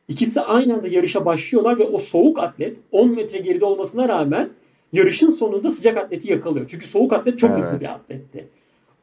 [0.08, 4.50] İkisi aynı anda yarışa başlıyorlar ve o soğuk atlet 10 metre geride olmasına rağmen
[4.92, 6.66] yarışın sonunda sıcak atleti yakalıyor.
[6.68, 7.62] Çünkü soğuk atlet çok evet.
[7.62, 8.48] hızlı bir atletti.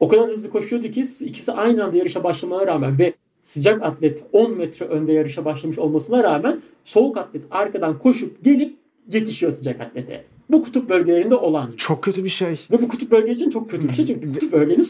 [0.00, 4.56] O kadar hızlı koşuyordu ki ikisi aynı anda yarışa başlamana rağmen ve sıcak atlet 10
[4.56, 8.76] metre önde yarışa başlamış olmasına rağmen soğuk atlet arkadan koşup gelip
[9.08, 10.24] yetişiyor sıcak atlete.
[10.52, 11.70] Bu kutup bölgelerinde olan.
[11.76, 12.60] Çok kötü bir şey.
[12.70, 14.06] Ve bu kutup bölgeleri için çok kötü bir şey.
[14.06, 14.86] Çünkü kutup bölgenin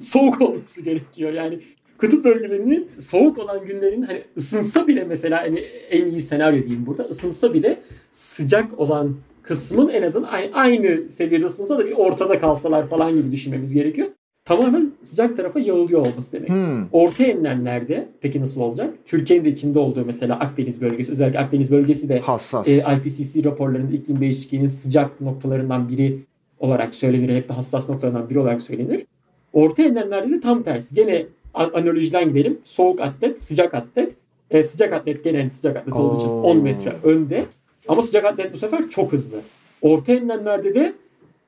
[0.00, 1.32] soğuk olması gerekiyor.
[1.32, 1.60] Yani
[1.98, 5.58] kutup bölgelerinin soğuk olan günlerin hani ısınsa bile mesela hani
[5.90, 11.78] en iyi senaryo diyeyim burada ısınsa bile sıcak olan kısmın en azından aynı seviyede ısınsa
[11.78, 14.08] da bir ortada kalsalar falan gibi düşünmemiz gerekiyor
[14.44, 16.48] tamamen sıcak tarafa yağılıyor olması demek.
[16.48, 16.86] Hmm.
[16.92, 18.94] Orta enlemlerde peki nasıl olacak?
[19.04, 22.68] Türkiye'nin de içinde olduğu mesela Akdeniz bölgesi özellikle Akdeniz bölgesi de hassas.
[22.68, 26.18] E, IPCC raporlarında iklim değişikliğinin sıcak noktalarından biri
[26.58, 27.36] olarak söylenir.
[27.36, 29.06] Hep hassas noktalarından biri olarak söylenir.
[29.52, 30.94] Orta enlemlerde de tam tersi.
[30.94, 32.58] Gene analojiden gidelim.
[32.64, 34.16] Soğuk atlet, sıcak atlet.
[34.50, 37.46] E, sıcak atlet gene sıcak atlet olduğu için 10 metre önde.
[37.88, 39.36] Ama sıcak atlet bu sefer çok hızlı.
[39.82, 40.92] Orta enlemlerde de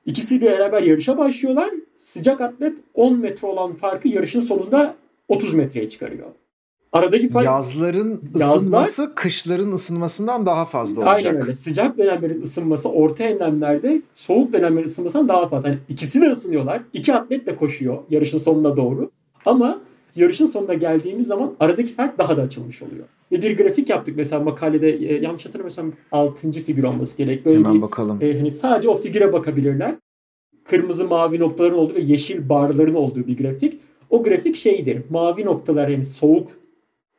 [0.07, 1.69] İkisi beraber yarışa başlıyorlar.
[1.95, 4.95] Sıcak atlet 10 metre olan farkı yarışın sonunda
[5.27, 6.27] 30 metreye çıkarıyor.
[6.93, 11.25] Aradaki fark yazların ısınması yazlar, kışların ısınmasından daha fazla olacak.
[11.25, 11.53] Aynen öyle.
[11.53, 15.69] Sıcak dönemlerin ısınması orta enlemlerde soğuk dönemlerin ısınmasından daha fazla.
[15.69, 16.81] Yani ikisi de ısınıyorlar.
[16.93, 19.11] İki atlet de koşuyor yarışın sonuna doğru.
[19.45, 19.81] Ama
[20.17, 23.05] yarışın sonuna geldiğimiz zaman aradaki fark daha da açılmış oluyor.
[23.31, 26.51] Ve bir grafik yaptık mesela makalede e, yanlış hatırlamıyorsam 6.
[26.51, 27.45] figür olması gerek.
[27.45, 28.19] Böyle Hemen bir, bakalım.
[28.21, 29.95] E, hani sadece o figüre bakabilirler.
[30.63, 33.79] Kırmızı mavi noktaların olduğu ve yeşil barların olduğu bir grafik.
[34.09, 35.01] O grafik şeydir.
[35.09, 36.47] Mavi noktalar yani soğuk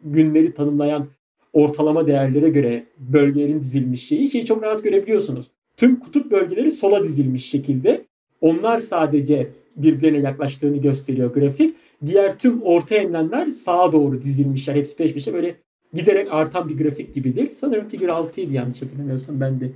[0.05, 1.07] günleri tanımlayan
[1.53, 5.51] ortalama değerlere göre bölgelerin dizilmiş şeyi şeyi çok rahat görebiliyorsunuz.
[5.77, 8.05] Tüm kutup bölgeleri sola dizilmiş şekilde.
[8.41, 11.77] Onlar sadece birbirine yaklaştığını gösteriyor grafik.
[12.05, 14.75] Diğer tüm orta enlemler sağa doğru dizilmişler.
[14.75, 15.57] Hepsi peş peşe böyle
[15.95, 17.53] giderek artan bir grafik gibidir.
[17.53, 19.73] Sanırım figür 6 idi yanlış hatırlamıyorsam ben de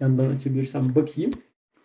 [0.00, 1.30] yandan açabilirsem bakayım.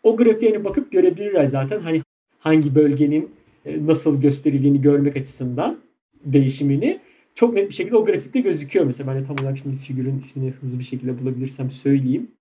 [0.04, 2.02] O grafiğe hani bakıp görebilirler zaten hani
[2.40, 3.30] hangi bölgenin
[3.66, 5.78] e, nasıl gösterildiğini görmek açısından
[6.26, 7.00] değişimini
[7.36, 9.14] çok net bir şekilde o grafikte gözüküyor mesela.
[9.14, 12.32] Ben de tam olarak şimdi figürün ismini hızlı bir şekilde bulabilirsem söyleyeyim.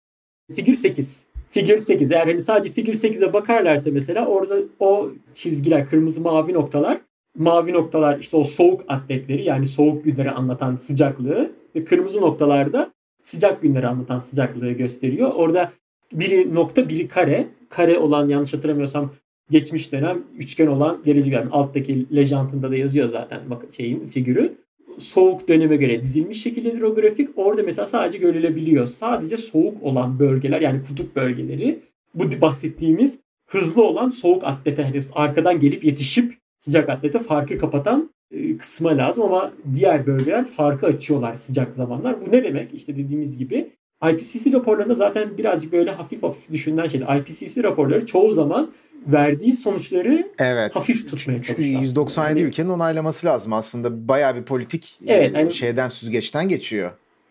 [0.54, 1.24] Figür 8.
[1.50, 2.12] Figür 8.
[2.12, 7.00] Eğer hani sadece figür 8'e bakarlarsa mesela orada o çizgiler, kırmızı mavi noktalar
[7.38, 13.62] mavi noktalar işte o soğuk atletleri yani soğuk günleri anlatan sıcaklığı ve kırmızı noktalarda sıcak
[13.62, 15.33] günleri anlatan sıcaklığı gösteriyor.
[15.35, 15.72] Orada
[16.12, 17.46] biri nokta biri kare.
[17.68, 19.11] Kare olan yanlış hatırlamıyorsam
[19.51, 21.49] geçmiş dönem üçgen olan gelecek dönem.
[21.53, 24.55] Alttaki lejantında da yazıyor zaten bak şeyin figürü.
[24.99, 27.29] Soğuk döneme göre dizilmiş şekildedir o grafik.
[27.37, 28.87] Orada mesela sadece görülebiliyor.
[28.87, 31.81] Sadece soğuk olan bölgeler yani kutup bölgeleri
[32.14, 36.35] bu bahsettiğimiz hızlı olan soğuk atlete arkadan gelip yetişip
[36.66, 42.20] sıcak atlete farkı kapatan e, kısma lazım ama diğer bölgeler farkı açıyorlar sıcak zamanlar.
[42.20, 42.74] Bu ne demek?
[42.74, 43.72] İşte dediğimiz gibi
[44.11, 47.07] IPCC raporlarında zaten birazcık böyle hafif hafif düşünülen şeydi.
[47.18, 48.72] IPCC raporları çoğu zaman
[49.07, 50.76] verdiği sonuçları evet.
[50.76, 51.81] hafif tutmaya çalışıyor.
[51.81, 54.09] 197 yani, ülkenin onaylaması lazım aslında.
[54.09, 56.90] Bayağı bir politik evet, yani, şeyden süzgeçten geçiyor.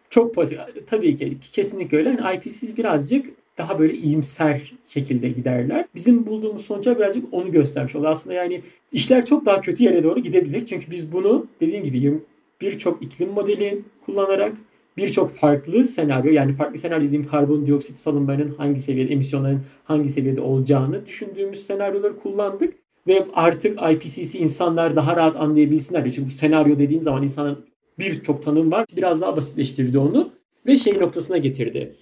[0.10, 0.60] Çok politik.
[0.88, 2.10] Tabii ki kesinlikle öyle.
[2.10, 3.26] Yani IPCC birazcık
[3.58, 5.86] daha böyle iyimser şekilde giderler.
[5.96, 8.08] Bizim bulduğumuz sonuçlar birazcık onu göstermiş oldu.
[8.08, 10.66] Aslında yani işler çok daha kötü yere doğru gidebilir.
[10.66, 12.20] Çünkü biz bunu dediğim gibi
[12.62, 14.54] birçok iklim modeli kullanarak
[14.98, 21.06] birçok farklı senaryo yani farklı senaryo dediğim karbondioksit salınmalarının hangi seviyede, emisyonların hangi seviyede olacağını
[21.06, 22.74] düşündüğümüz senaryoları kullandık.
[23.08, 26.12] Ve artık IPCC insanlar daha rahat anlayabilsinler.
[26.12, 27.66] Çünkü bu senaryo dediğin zaman insanın
[28.00, 28.86] birçok tanım var.
[28.98, 30.30] Biraz daha basitleştirdi onu
[30.66, 31.96] ve şey noktasına getirdi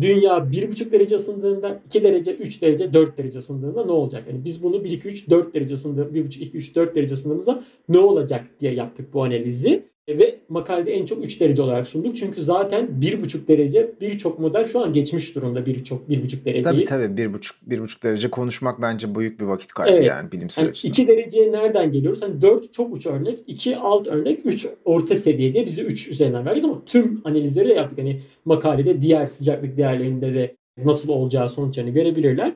[0.00, 4.24] dünya 1,5 derece ısındığında 2 derece, 3 derece, 4 derece ısındığında ne olacak?
[4.28, 7.62] Yani biz bunu 1, 2, 3, 4 derece ısındığı, 1,5, 2, 3, 4 derece ısındığımızda
[7.88, 9.93] ne olacak diye yaptık bu analizi.
[10.08, 12.16] Ve makalede en çok 3 derece olarak sunduk.
[12.16, 16.62] Çünkü zaten 1,5 derece birçok model şu an geçmiş durumda birçok 1,5 dereceyi.
[16.62, 20.06] Tabii tabii 1,5 1,5 derece konuşmak bence büyük bir vakit kaybı evet.
[20.06, 20.92] yani bilimsel yani açıdan.
[20.92, 22.22] 2 dereceye nereden geliyoruz?
[22.22, 26.46] Hani 4 çok uç örnek, 2 alt örnek, 3 orta seviye diye bizi 3 üzerinden
[26.46, 27.98] verdik ama tüm analizleri de yaptık.
[27.98, 32.52] Hani makalede diğer sıcaklık değerlerinde de nasıl olacağı sonuçlarını görebilirler.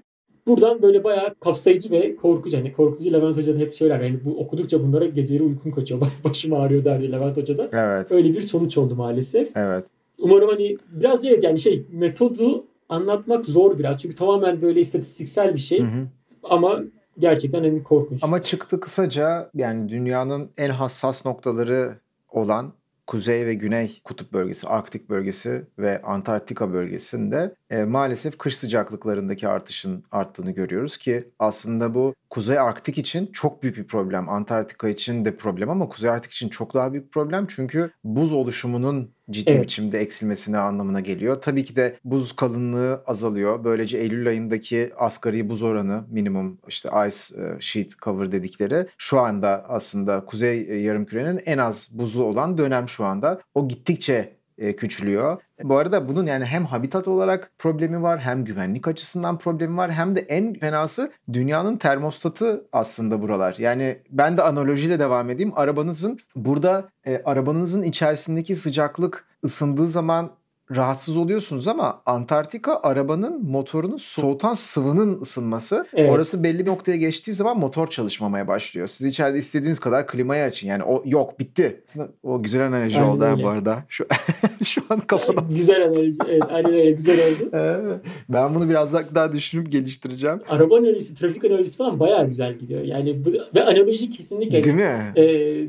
[0.49, 2.59] Buradan böyle bayağı kapsayıcı ve korkucu.
[2.59, 4.01] Hani korkutucu Levent Hoca da hep söyler.
[4.01, 6.01] Yani bu okudukça bunlara geceleri uykum kaçıyor.
[6.25, 7.69] Başım ağrıyor derdi Levent Hoca da.
[7.73, 8.13] Evet.
[8.13, 9.57] Öyle bir sonuç oldu maalesef.
[9.57, 9.87] Evet.
[10.19, 13.99] Umarım hani biraz evet yani şey metodu anlatmak zor biraz.
[13.99, 15.81] Çünkü tamamen böyle istatistiksel bir şey.
[15.81, 16.07] Hı hı.
[16.43, 16.83] Ama
[17.19, 18.25] gerçekten en korkunç.
[18.25, 22.73] Ama çıktı kısaca yani dünyanın en hassas noktaları olan
[23.07, 30.05] kuzey ve güney kutup bölgesi, Arktik bölgesi ve Antarktika bölgesinde e, maalesef kış sıcaklıklarındaki artışın
[30.13, 34.29] arttığını görüyoruz ki aslında bu Kuzey Arktik için çok büyük bir problem.
[34.29, 37.47] Antarktika için de problem ama Kuzey Arktik için çok daha büyük problem.
[37.49, 39.63] Çünkü buz oluşumunun ciddi evet.
[39.63, 41.41] biçimde eksilmesine anlamına geliyor.
[41.41, 43.65] Tabii ki de buz kalınlığı azalıyor.
[43.65, 49.65] Böylece Eylül ayındaki asgari buz oranı minimum işte ice e, sheet cover dedikleri şu anda
[49.69, 53.41] aslında kuzey e, yarımkürenin en az buzu olan dönem şu anda.
[53.55, 55.43] O gittikçe e, küçülüyor.
[55.63, 60.17] Bu arada bunun yani hem habitat olarak problemi var hem güvenlik açısından problemi var hem
[60.17, 63.57] de en fenası dünyanın termostatı aslında buralar.
[63.59, 65.53] Yani ben de analojiyle devam edeyim.
[65.57, 70.31] Arabanızın burada e, arabanızın içerisindeki sıcaklık ısındığı zaman
[70.77, 75.87] rahatsız oluyorsunuz ama Antarktika arabanın motorunu soğutan sıvının ısınması.
[75.95, 76.11] Evet.
[76.11, 78.87] Orası belli bir noktaya geçtiği zaman motor çalışmamaya başlıyor.
[78.89, 80.69] Siz içeride istediğiniz kadar klimayı açın.
[80.69, 81.81] Yani o yok bitti.
[82.23, 83.43] O güzel analoji aynen oldu öyle.
[83.43, 83.85] bu arada.
[83.89, 84.07] Şu,
[84.65, 85.49] şu an kafadan.
[85.49, 86.19] güzel analoji.
[86.29, 87.51] Evet aynen öyle güzel oldu.
[88.29, 90.41] ben bunu biraz daha düşünüp geliştireceğim.
[90.49, 92.83] Araba analojisi, trafik analojisi falan bayağı güzel gidiyor.
[92.83, 94.65] Yani bu, ve analoji kesinlikle.
[94.65, 95.13] Değil mi?
[95.17, 95.25] E,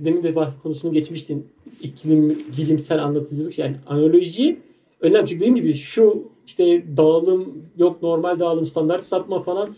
[0.05, 0.33] demin de
[0.63, 1.47] konusunu geçmiştin.
[1.81, 3.59] İklim, bilimsel anlatıcılık.
[3.59, 4.59] Yani analoji
[5.01, 5.27] önemli.
[5.27, 9.75] Çünkü dediğim gibi şu işte dağılım yok normal dağılım standart sapma falan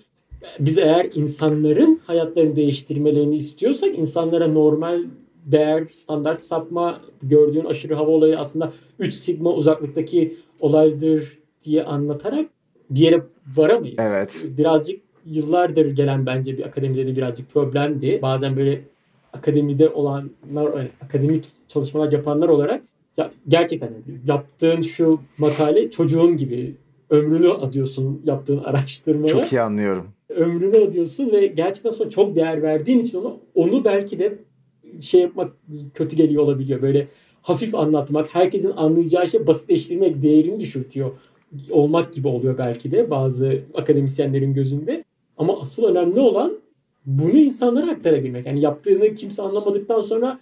[0.59, 5.03] biz eğer insanların hayatlarını değiştirmelerini istiyorsak insanlara normal
[5.45, 12.49] değer, standart sapma, gördüğün aşırı hava olayı aslında 3 sigma uzaklıktaki olaydır diye anlatarak
[12.89, 13.21] bir yere
[13.55, 13.95] varamayız.
[13.99, 14.45] Evet.
[14.57, 18.19] Birazcık yıllardır gelen bence bir akademide de birazcık problemdi.
[18.21, 18.81] Bazen böyle
[19.33, 22.83] akademide olanlar, akademik çalışmalar yapanlar olarak
[23.17, 23.89] ya gerçekten
[24.27, 26.75] yaptığın şu makale çocuğun gibi
[27.09, 29.27] ömrünü adıyorsun yaptığın araştırmaya.
[29.27, 30.07] Çok iyi anlıyorum.
[30.29, 34.37] Ömrünü adıyorsun ve gerçekten sonra çok değer verdiğin için onu onu belki de
[35.01, 35.53] şey yapmak
[35.93, 36.81] kötü geliyor olabiliyor.
[36.81, 37.07] Böyle
[37.41, 41.11] hafif anlatmak, herkesin anlayacağı şey basitleştirmek değerini düşürtüyor
[41.69, 45.03] olmak gibi oluyor belki de bazı akademisyenlerin gözünde.
[45.37, 46.57] Ama asıl önemli olan
[47.05, 48.45] bunu insanlara aktarabilmek.
[48.45, 50.39] Yani yaptığını kimse anlamadıktan sonra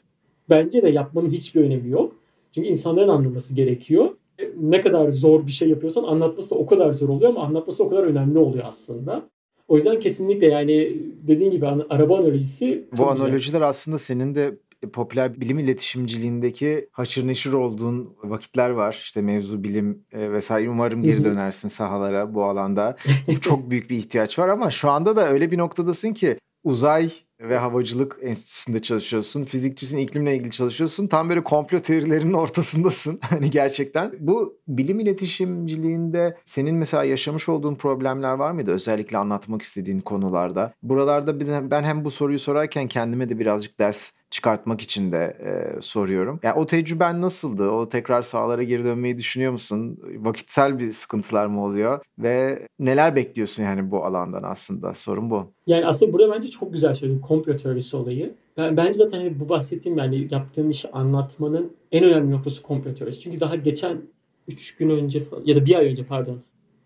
[0.49, 2.15] bence de yapmanın hiçbir önemi yok.
[2.51, 4.09] Çünkü insanların anlaması gerekiyor.
[4.39, 7.83] E, ne kadar zor bir şey yapıyorsan anlatması da o kadar zor oluyor ama anlatması
[7.83, 9.29] o kadar önemli oluyor aslında.
[9.67, 10.97] O yüzden kesinlikle yani
[11.27, 13.67] dediğin gibi araba analojisi Bu analojiler güzel.
[13.67, 14.57] aslında senin de
[14.93, 18.99] popüler bilim iletişimciliğindeki haşır neşir olduğun vakitler var.
[19.03, 20.69] İşte mevzu bilim e, vesaire.
[20.69, 22.95] Umarım geri dönersin sahalara bu alanda.
[23.41, 27.57] Çok büyük bir ihtiyaç var ama şu anda da öyle bir noktadasın ki uzay ve
[27.57, 29.43] havacılık enstitüsünde çalışıyorsun.
[29.43, 31.07] Fizikçisin, iklimle ilgili çalışıyorsun.
[31.07, 33.19] Tam böyle komplo teorilerinin ortasındasın.
[33.29, 34.13] Hani gerçekten.
[34.19, 38.71] Bu bilim iletişimciliğinde senin mesela yaşamış olduğun problemler var mıydı?
[38.71, 40.73] Özellikle anlatmak istediğin konularda.
[40.83, 41.39] Buralarda
[41.71, 46.39] ben hem bu soruyu sorarken kendime de birazcık ders çıkartmak için de e, soruyorum.
[46.43, 47.69] Yani o tecrüben nasıldı?
[47.69, 49.99] O tekrar sahalara geri dönmeyi düşünüyor musun?
[50.17, 51.99] Vakitsel bir sıkıntılar mı oluyor?
[52.19, 54.93] Ve neler bekliyorsun yani bu alandan aslında?
[54.93, 55.51] Sorun bu.
[55.67, 58.33] Yani aslında burada bence çok güzel söyledin komplo teorisi olayı.
[58.57, 63.19] Ben, bence zaten hani bu bahsettiğim yani yaptığın işi anlatmanın en önemli noktası komplo teorisi.
[63.19, 64.01] Çünkü daha geçen
[64.47, 66.39] 3 gün önce ya da bir ay önce pardon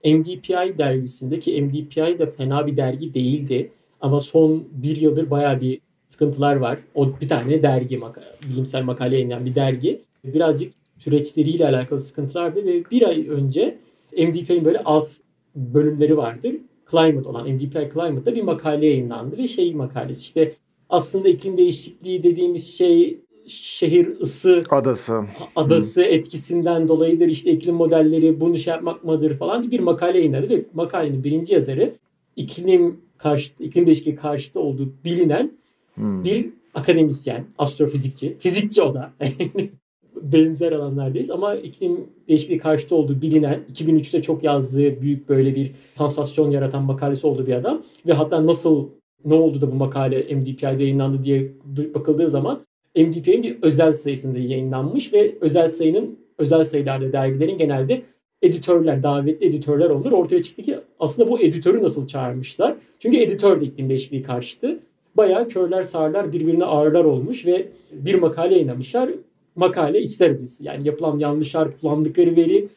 [0.05, 3.71] MDPI dergisinde ki MDPI de fena bir dergi değildi.
[4.01, 5.81] Ama son bir yıldır baya bir
[6.13, 6.79] sıkıntılar var.
[6.95, 8.01] O bir tane dergi,
[8.49, 10.01] bilimsel makale yayınlayan bir dergi.
[10.23, 13.77] Birazcık süreçleriyle alakalı sıkıntılar var ve bir ay önce
[14.17, 15.11] MDP'nin böyle alt
[15.55, 16.55] bölümleri vardır.
[16.91, 20.55] Climate olan MDPI Climate'da bir makale yayınlandı ve şey makalesi işte
[20.89, 25.21] aslında iklim değişikliği dediğimiz şey şehir ısı adası
[25.55, 26.05] adası Hı.
[26.05, 31.23] etkisinden dolayıdır işte iklim modelleri bunu şey yapmak mıdır falan bir makale yayınladı ve makalenin
[31.23, 31.95] birinci yazarı
[32.35, 35.51] iklim karşıtı iklim değişikliği karşıtı olduğu bilinen
[35.95, 36.23] Hmm.
[36.23, 39.13] Bir akademisyen, astrofizikçi, fizikçi o da.
[40.21, 46.51] Benzer alanlardayız ama iklim değişikliği karşıtı olduğu bilinen 2003'te çok yazdığı büyük böyle bir sansasyon
[46.51, 48.89] yaratan makalesi olduğu bir adam ve hatta nasıl
[49.25, 51.51] ne oldu da bu makale MDPI'de yayınlandı diye
[51.93, 52.65] bakıldığı zaman
[52.95, 58.01] MDPI'nin bir özel sayısında yayınlanmış ve özel sayının özel sayılarda dergilerin genelde
[58.41, 60.11] editörler, davetli editörler olur.
[60.11, 62.75] Ortaya çıktı ki aslında bu editörü nasıl çağırmışlar?
[62.99, 64.79] Çünkü editör de iklim değişikliği karşıtı
[65.17, 69.09] bayağı körler sağırlar birbirine ağırlar olmuş ve bir makale yayınlamışlar.
[69.55, 70.63] Makale içler acısı.
[70.63, 72.67] Yani yapılan yanlışlar, kullandıkları veri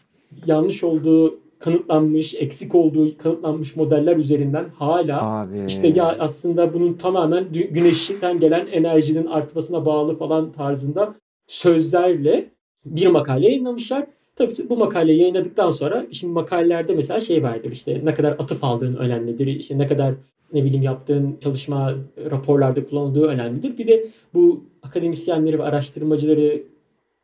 [0.46, 5.64] yanlış olduğu kanıtlanmış, eksik olduğu kanıtlanmış modeller üzerinden hala Abi.
[5.68, 11.14] işte ya aslında bunun tamamen güneşten gelen enerjinin artmasına bağlı falan tarzında
[11.46, 12.50] sözlerle
[12.84, 14.06] bir makale yayınlamışlar.
[14.36, 18.96] Tabii bu makaleyi yayınladıktan sonra şimdi makalelerde mesela şey vardır işte ne kadar atıf aldığın
[18.96, 19.46] önemlidir.
[19.46, 20.14] işte ne kadar
[20.52, 21.94] ne bileyim yaptığın çalışma
[22.30, 23.78] raporlarda kullanıldığı önemlidir.
[23.78, 26.62] Bir de bu akademisyenleri ve araştırmacıları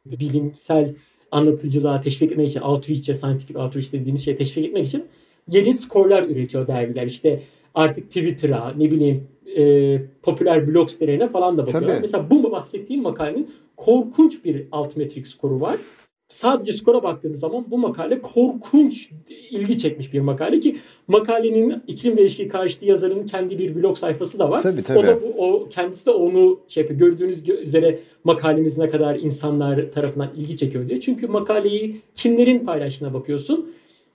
[0.06, 0.94] bilimsel
[1.30, 5.04] anlatıcılığa teşvik etmek için outreach'e, scientific outreach dediğimiz şey teşvik etmek için
[5.48, 7.06] yeni skorlar üretiyor dergiler.
[7.06, 7.42] İşte
[7.74, 11.88] artık Twitter'a, ne bileyim e, popüler blog sitelerine falan da bakıyorlar.
[11.88, 12.00] Tabii.
[12.00, 15.78] Mesela bu bahsettiğim makalenin korkunç bir altmetrik skoru var
[16.32, 19.10] sadece skora baktığınız zaman bu makale korkunç
[19.50, 20.76] ilgi çekmiş bir makale ki
[21.08, 24.60] makalenin iklim değişikliği karşıtı yazarının kendi bir blog sayfası da var.
[24.60, 24.98] Tabii, tabii.
[24.98, 27.00] O da bu, o kendisi de onu şey yapıyor.
[27.00, 31.00] Gördüğünüz üzere makalemiz ne kadar insanlar tarafından ilgi çekiyor diye.
[31.00, 33.72] Çünkü makaleyi kimlerin paylaştığına bakıyorsun.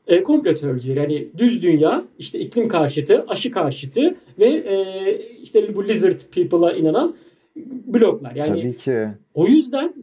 [0.08, 4.78] E, komplo teorileri yani düz dünya, işte iklim karşıtı, aşı karşıtı ve e,
[5.42, 7.16] işte bu lizard people'a inanan
[7.86, 8.36] bloglar.
[8.36, 9.08] Yani Tabii ki.
[9.34, 9.94] O yüzden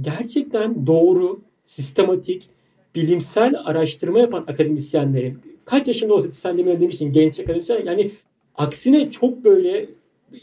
[0.00, 2.48] gerçekten doğru sistematik,
[2.94, 8.10] bilimsel araştırma yapan akademisyenlerin kaç yaşında olsa sen demin demiştin genç akademisyen yani
[8.54, 9.86] aksine çok böyle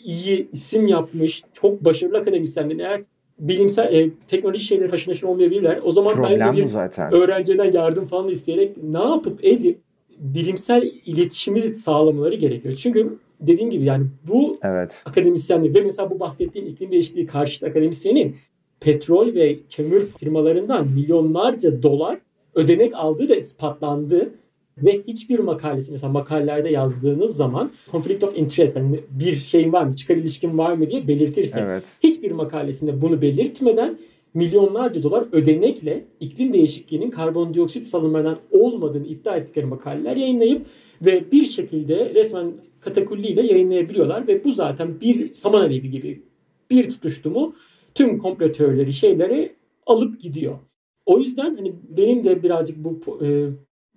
[0.03, 3.01] iyi isim yapmış, çok başarılı akademisyenlerin eğer
[3.39, 5.79] bilimsel e, teknoloji şeyleri haşır neşir olmayabilirler.
[5.83, 7.13] O zaman Problem bence bir zaten.
[7.13, 9.79] öğrenciden yardım falan isteyerek ne yapıp edip
[10.19, 12.75] bilimsel iletişimi sağlamaları gerekiyor.
[12.75, 15.01] Çünkü dediğim gibi yani bu evet.
[15.05, 18.35] akademisyenlik ve mesela bu bahsettiğim iklim değişikliği karşıtı akademisyenin
[18.81, 22.19] petrol ve kömür firmalarından milyonlarca dolar
[22.55, 24.33] ödenek aldığı da ispatlandı.
[24.77, 29.95] Ve hiçbir makalesi mesela makalelerde yazdığınız zaman conflict of interest yani bir şey var mı
[29.95, 31.59] çıkar ilişkin var mı diye belirtirsin.
[31.59, 31.97] Evet.
[32.03, 33.97] Hiçbir makalesinde bunu belirtmeden
[34.33, 40.65] milyonlarca dolar ödenekle iklim değişikliğinin karbondioksit salınmadan olmadığını iddia ettikleri makaleler yayınlayıp
[41.01, 46.21] ve bir şekilde resmen katakulliyle yayınlayabiliyorlar ve bu zaten bir saman alevi gibi
[46.69, 47.55] bir tutuştu mu
[47.95, 50.57] tüm komplo teorileri şeyleri alıp gidiyor.
[51.05, 53.49] O yüzden hani benim de birazcık bu e,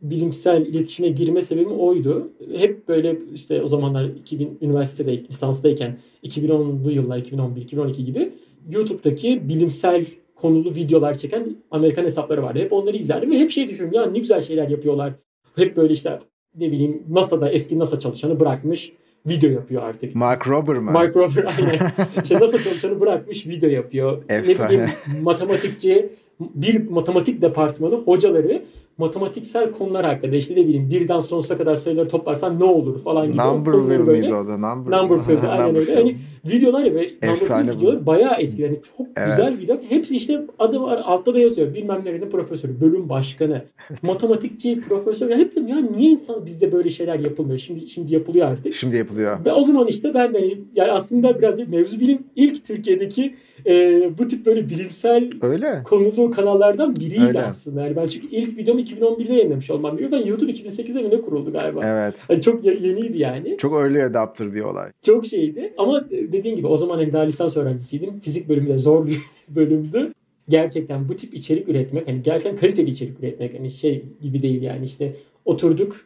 [0.02, 2.32] bilimsel iletişime girme sebebim oydu.
[2.56, 8.32] Hep böyle işte o zamanlar 2000 üniversitede lisanstayken 2010'lu yıllar 2011 2012 gibi
[8.70, 12.58] YouTube'daki bilimsel konulu videolar çeken Amerikan hesapları vardı.
[12.58, 15.12] Hep onları izlerdim ve hep şey düşünüyorum ya ne güzel şeyler yapıyorlar.
[15.56, 16.20] Hep böyle işte
[16.60, 18.92] ne bileyim NASA'da eski NASA çalışanı bırakmış
[19.26, 20.14] video yapıyor artık.
[20.14, 20.90] Mark Rober mı?
[20.90, 21.78] Mark Rober aynen.
[22.24, 24.22] işte nasıl çalışanı bırakmış video yapıyor.
[24.28, 24.68] Efsane.
[24.68, 24.90] Ne bileyim
[25.22, 26.08] matematikçi
[26.40, 28.62] bir matematik departmanı hocaları
[28.98, 33.36] matematiksel konular hakkında işte ne bileyim birden sonsuza kadar sayıları toplarsan ne olur falan gibi.
[33.38, 34.56] Numberville miydi o da?
[34.56, 35.94] Number, Numberville aynen öyle.
[35.94, 36.16] Hani
[36.46, 38.62] videolar ve Efsane videolar bayağı eski.
[38.62, 39.28] Yani çok Evet.
[39.28, 39.82] güzel videolar.
[39.88, 41.74] Hepsi işte adı var altta da yazıyor.
[41.74, 43.64] Bilmem nerenin profesörü, bölüm başkanı,
[44.02, 45.30] matematikçi, profesör.
[45.30, 47.58] Ya hep dedim ya niye insan bizde böyle şeyler yapılmıyor?
[47.58, 48.74] Şimdi şimdi yapılıyor artık.
[48.74, 49.44] Şimdi yapılıyor.
[49.44, 53.34] Ve o zaman işte ben de hani, yani aslında biraz mevzu bilim ilk Türkiye'deki
[53.66, 55.82] e, bu tip böyle bilimsel Öyle.
[55.84, 57.42] konulu kanallardan biriydi Öyle.
[57.42, 57.82] aslında.
[57.84, 60.10] Yani ben çünkü ilk videomu 2011'de yayınlamış olmam gerekiyor.
[60.20, 61.80] Zaten YouTube 2008'de mi ne kuruldu galiba.
[61.84, 62.24] Evet.
[62.28, 63.56] Hani çok ye- yeniydi yani.
[63.58, 64.90] Çok early adapter bir olay.
[65.02, 65.74] Çok şeydi.
[65.78, 68.20] Ama dediğin gibi o zaman hani daha lisans öğrencisiydim.
[68.20, 70.12] Fizik bölümü de zor bir bölümdü.
[70.48, 74.84] Gerçekten bu tip içerik üretmek hani gerçekten kaliteli içerik üretmek hani şey gibi değil yani
[74.84, 75.96] işte oturduk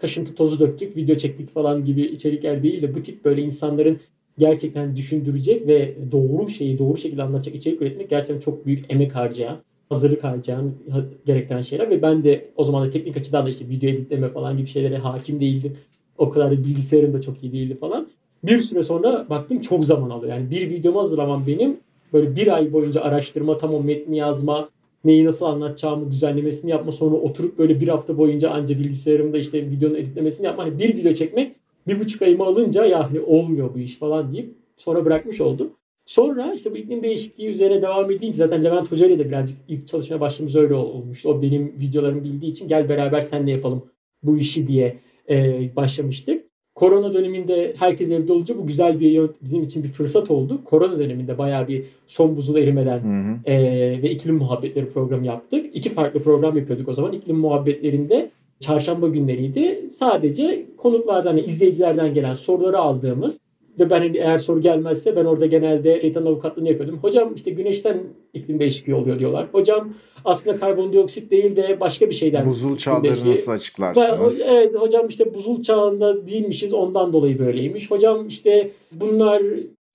[0.00, 3.98] kaşıntı tozu döktük video çektik falan gibi içerikler değil de bu tip böyle insanların
[4.38, 9.56] gerçekten düşündürecek ve doğru şeyi doğru şekilde anlatacak içerik üretmek gerçekten çok büyük emek harcayan
[9.88, 13.68] hazırlık harcayan ha- gerektiren şeyler ve ben de o zaman da teknik açıdan da işte
[13.68, 15.76] video editleme falan gibi şeylere hakim değildim.
[16.18, 18.08] O kadar da bilgisayarım da çok iyi değildi falan.
[18.44, 20.32] Bir süre sonra baktım çok zaman alıyor.
[20.32, 21.76] Yani bir videomu hazırlamam benim
[22.12, 24.68] böyle bir ay boyunca araştırma, tam o metni yazma,
[25.04, 29.94] neyi nasıl anlatacağımı düzenlemesini yapma sonra oturup böyle bir hafta boyunca anca bilgisayarımda işte videonun
[29.94, 30.64] editlemesini yapma.
[30.64, 31.56] Hani bir video çekmek
[31.86, 35.70] bir buçuk ayımı alınca ya hani olmuyor bu iş falan deyip sonra bırakmış oldum.
[36.06, 39.86] Sonra işte bu iklim değişikliği üzerine devam edince zaten Levent Hoca ile de birazcık ilk
[39.86, 41.28] çalışmaya başladığımız öyle ol- olmuştu.
[41.28, 43.84] O benim videolarımı bildiği için gel beraber senle yapalım
[44.22, 44.96] bu işi diye
[45.30, 46.44] e, başlamıştık.
[46.74, 50.60] Korona döneminde herkes evde olunca bu güzel bir bizim için bir fırsat oldu.
[50.64, 53.36] Korona döneminde bayağı bir son buzul erimeden Hı hı.
[53.44, 55.66] ee, ve iklim muhabbetleri programı yaptık.
[55.76, 57.12] İki farklı program yapıyorduk o zaman.
[57.12, 58.30] İklim muhabbetlerinde
[58.60, 59.88] çarşamba günleriydi.
[59.90, 63.40] Sadece konuklardan, hani izleyicilerden gelen soruları aldığımız
[63.80, 66.98] ve ben hani eğer soru gelmezse ben orada genelde şeytan avukatlığını yapıyordum.
[67.02, 68.02] Hocam işte güneşten
[68.34, 69.48] iklim değişikliği oluyor diyorlar.
[69.52, 69.94] Hocam
[70.24, 72.46] aslında karbondioksit değil de başka bir şeyden.
[72.46, 74.42] Buzul çağları nasıl açıklarsınız?
[74.50, 77.90] Evet hocam işte buzul çağında değilmişiz ondan dolayı böyleymiş.
[77.90, 79.42] Hocam işte bunlar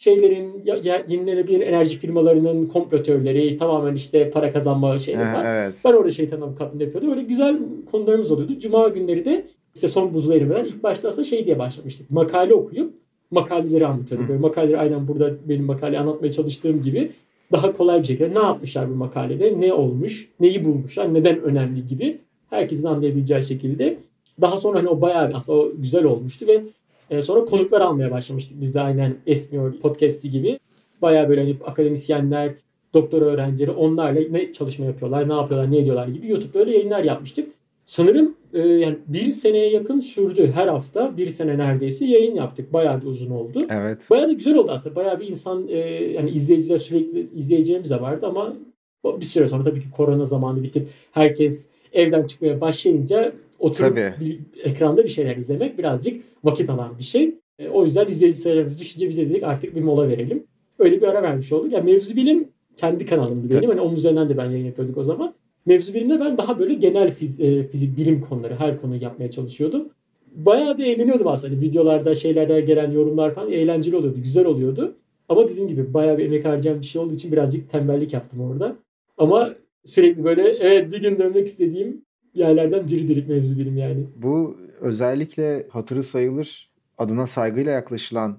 [0.03, 0.63] şeylerin
[1.09, 3.03] yenilenebilir enerji firmalarının komplo
[3.59, 5.45] tamamen işte para kazanma şeyleri var.
[5.45, 5.75] evet.
[5.85, 7.11] Ben orada şeytan avukatlığını yapıyordum.
[7.11, 7.59] Öyle güzel
[7.91, 8.59] konularımız oluyordu.
[8.59, 9.45] Cuma günleri de
[9.75, 12.11] işte son buzul erimeden ilk başta aslında şey diye başlamıştık.
[12.11, 12.93] Makale okuyup
[13.31, 14.29] makaleleri anlatıyorduk.
[14.29, 17.11] Böyle makaleleri aynen burada benim makale anlatmaya çalıştığım gibi
[17.51, 22.17] daha kolay bir şekilde ne yapmışlar bu makalede, ne olmuş, neyi bulmuşlar, neden önemli gibi
[22.49, 23.97] herkesin anlayabileceği şekilde.
[24.41, 26.61] Daha sonra hani o bayağı aslında o güzel olmuştu ve
[27.11, 28.61] e, sonra konuklar almaya başlamıştık.
[28.61, 30.59] Biz de aynen Esmiyor podcast'i gibi.
[31.01, 32.53] Bayağı böyle hani akademisyenler,
[32.93, 37.49] doktora öğrencileri onlarla ne çalışma yapıyorlar, ne yapıyorlar, ne ediyorlar gibi YouTube'da öyle yayınlar yapmıştık.
[37.85, 41.17] Sanırım e, yani bir seneye yakın sürdü her hafta.
[41.17, 42.73] Bir sene neredeyse yayın yaptık.
[42.73, 43.61] Bayağı bir uzun oldu.
[43.69, 44.07] Evet.
[44.09, 44.95] Bayağı da güzel oldu aslında.
[44.95, 45.77] Bayağı bir insan e,
[46.13, 48.53] yani izleyiciler sürekli izleyeceğimiz de vardı ama
[49.05, 54.13] bir süre sonra tabii ki korona zamanı bitip herkes evden çıkmaya başlayınca oturup Tabii.
[54.19, 57.35] bir, ekranda bir şeyler izlemek birazcık vakit alan bir şey.
[57.59, 60.43] E, o yüzden izleyici sayılarımız düşünce biz de dedik artık bir mola verelim.
[60.79, 61.71] Öyle bir ara vermiş olduk.
[61.71, 62.47] Yani mevzu bilim
[62.77, 63.69] kendi kanalımdı benim.
[63.69, 65.33] Hani onun üzerinden de ben yayın yapıyorduk o zaman.
[65.65, 69.89] Mevzu bilimde ben daha böyle genel fiz- e, fizik, bilim konuları, her konuyu yapmaya çalışıyordum.
[70.35, 71.53] Bayağı da eğleniyordum aslında.
[71.53, 74.95] Hani videolarda, şeylerde gelen yorumlar falan eğlenceli oluyordu, güzel oluyordu.
[75.29, 78.75] Ama dediğim gibi bayağı bir emek harcayan bir şey olduğu için birazcık tembellik yaptım orada.
[79.17, 79.53] Ama
[79.85, 82.01] sürekli böyle evet bir gün dönmek istediğim
[82.33, 84.05] yerlerden biridir mevzu bilim yani.
[84.15, 88.37] Bu özellikle hatırı sayılır adına saygıyla yaklaşılan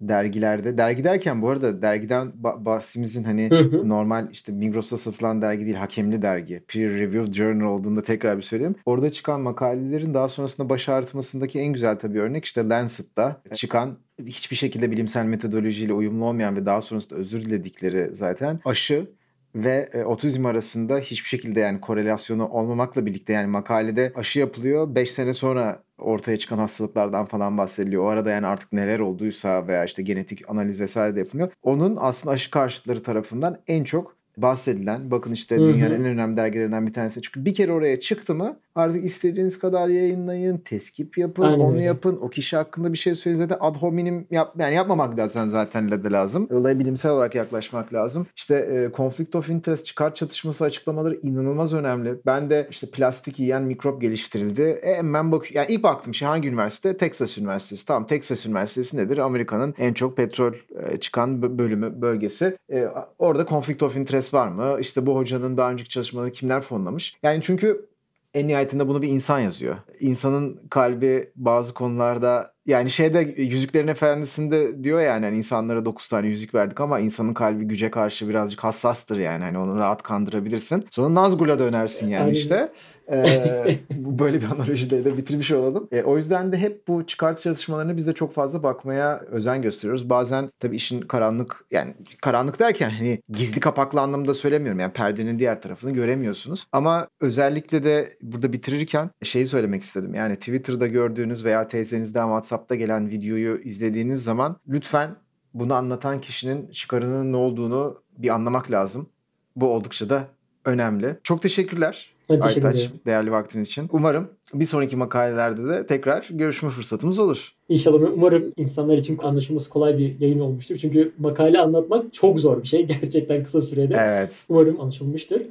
[0.00, 0.78] dergilerde.
[0.78, 3.50] Dergi derken bu arada dergiden ba- bahsimizin hani
[3.84, 6.62] normal işte Migros'ta satılan dergi değil hakemli dergi.
[6.68, 8.74] Peer Reviewed Journal olduğunda tekrar bir söyleyeyim.
[8.86, 14.56] Orada çıkan makalelerin daha sonrasında baş ağrıtmasındaki en güzel tabii örnek işte Lancet'ta çıkan hiçbir
[14.56, 19.06] şekilde bilimsel metodolojiyle uyumlu olmayan ve daha sonrasında özür diledikleri zaten aşı
[19.54, 24.94] ve e, otizm arasında hiçbir şekilde yani korelasyonu olmamakla birlikte yani makalede aşı yapılıyor.
[24.94, 28.04] 5 sene sonra ortaya çıkan hastalıklardan falan bahsediliyor.
[28.04, 31.52] O arada yani artık neler olduysa veya işte genetik analiz vesaire de yapılıyor.
[31.62, 36.92] Onun aslında aşı karşıtları tarafından en çok bahsedilen bakın işte dünyanın en önemli dergilerinden bir
[36.92, 37.22] tanesi.
[37.22, 42.18] Çünkü bir kere oraya çıktı mı artık istediğiniz kadar yayınlayın, teskip yapın, Aynen onu yapın.
[42.22, 46.10] O kişi hakkında bir şey söyleyin zaten ad hominem yap, yani yapmamak lazım zaten de
[46.10, 46.48] lazım.
[46.52, 48.26] Olaya bilimsel olarak yaklaşmak lazım.
[48.36, 52.14] İşte e, conflict of interest, çıkar çatışması açıklamaları inanılmaz önemli.
[52.26, 54.62] Ben de işte plastik yiyen mikrop geliştirildi.
[54.62, 56.96] E, hemen bak yani ilk baktım şey hangi üniversite?
[56.96, 57.86] Texas Üniversitesi.
[57.86, 59.18] Tamam Texas Üniversitesi nedir?
[59.18, 60.52] Amerika'nın en çok petrol
[60.86, 62.56] e, çıkan bö- bölümü bölgesi.
[62.72, 64.76] E, orada conflict of interest var mı?
[64.80, 67.16] İşte bu hocanın daha önceki çalışmalarını kimler fonlamış?
[67.22, 67.86] Yani çünkü
[68.34, 69.76] en nihayetinde bunu bir insan yazıyor.
[70.00, 76.54] İnsanın kalbi bazı konularda Yani şeyde Yüzüklerin Efendisi'nde diyor yani hani insanlara 9 tane yüzük
[76.54, 79.44] verdik ama insanın kalbi güce karşı birazcık hassastır yani.
[79.44, 80.86] Hani onu rahat kandırabilirsin.
[80.90, 82.32] Sonra Nazgul'a dönersin yani Aynen.
[82.32, 82.72] işte.
[83.10, 85.88] Ee, böyle bir analojiyle de bitirmiş olalım.
[85.92, 90.10] E, o yüzden de hep bu çıkartı çalışmalarına biz de çok fazla bakmaya özen gösteriyoruz.
[90.10, 94.80] Bazen tabii işin karanlık yani karanlık derken hani gizli kapaklı anlamda söylemiyorum.
[94.80, 96.66] Yani perdenin diğer tarafını göremiyorsunuz.
[96.72, 100.14] Ama özellikle de burada bitirirken şeyi söylemek istedim.
[100.14, 105.16] Yani Twitter'da gördüğünüz veya teyzenizden WhatsApp'ta gelen videoyu izlediğiniz zaman lütfen
[105.54, 109.08] bunu anlatan kişinin çıkarının ne olduğunu bir anlamak lazım.
[109.56, 110.28] Bu oldukça da
[110.64, 111.18] önemli.
[111.22, 112.13] Çok teşekkürler.
[112.30, 113.88] Ben teşekkür Aytaç, değerli vaktin için.
[113.92, 117.52] Umarım bir sonraki makalelerde de tekrar görüşme fırsatımız olur.
[117.68, 120.76] İnşallah umarım insanlar için anlaşılması kolay bir yayın olmuştur.
[120.76, 122.86] Çünkü makale anlatmak çok zor bir şey.
[123.00, 123.96] Gerçekten kısa sürede.
[123.98, 124.44] Evet.
[124.48, 125.42] Umarım anlaşılmıştır.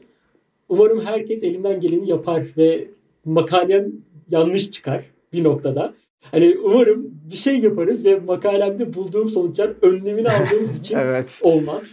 [0.69, 2.87] Umarım herkes elinden geleni yapar ve
[3.25, 3.91] makalem
[4.29, 5.03] yanlış çıkar
[5.33, 5.93] bir noktada.
[6.31, 11.39] Hani umarım bir şey yaparız ve makalemde bulduğum sonuçlar önlemini aldığımız için evet.
[11.43, 11.83] olmaz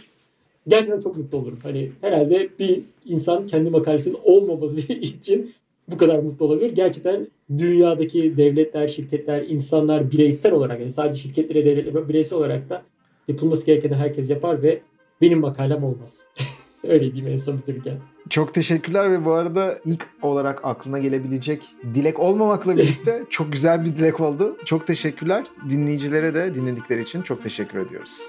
[0.67, 1.59] gerçekten çok mutlu olurum.
[1.63, 5.53] Hani herhalde bir insan kendi makalesinin olmaması için
[5.87, 6.71] bu kadar mutlu olabilir.
[6.71, 12.83] Gerçekten dünyadaki devletler, şirketler, insanlar bireysel olarak yani sadece şirketlere, devletlere bireysel olarak da
[13.27, 14.81] yapılması gerekeni herkes yapar ve
[15.21, 16.23] benim makalem olmaz.
[16.83, 17.97] Öyle diyeyim en son bitirirken.
[18.29, 23.95] Çok teşekkürler ve bu arada ilk olarak aklına gelebilecek dilek olmamakla birlikte çok güzel bir
[23.95, 24.57] dilek oldu.
[24.65, 25.43] Çok teşekkürler.
[25.69, 28.21] Dinleyicilere de dinledikleri için çok teşekkür ediyoruz.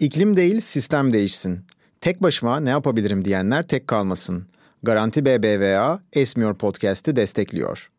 [0.00, 1.64] İklim değil sistem değişsin.
[2.00, 4.46] Tek başıma ne yapabilirim diyenler tek kalmasın.
[4.82, 7.90] Garanti BBVA Esmiyor Podcast'i destekliyor.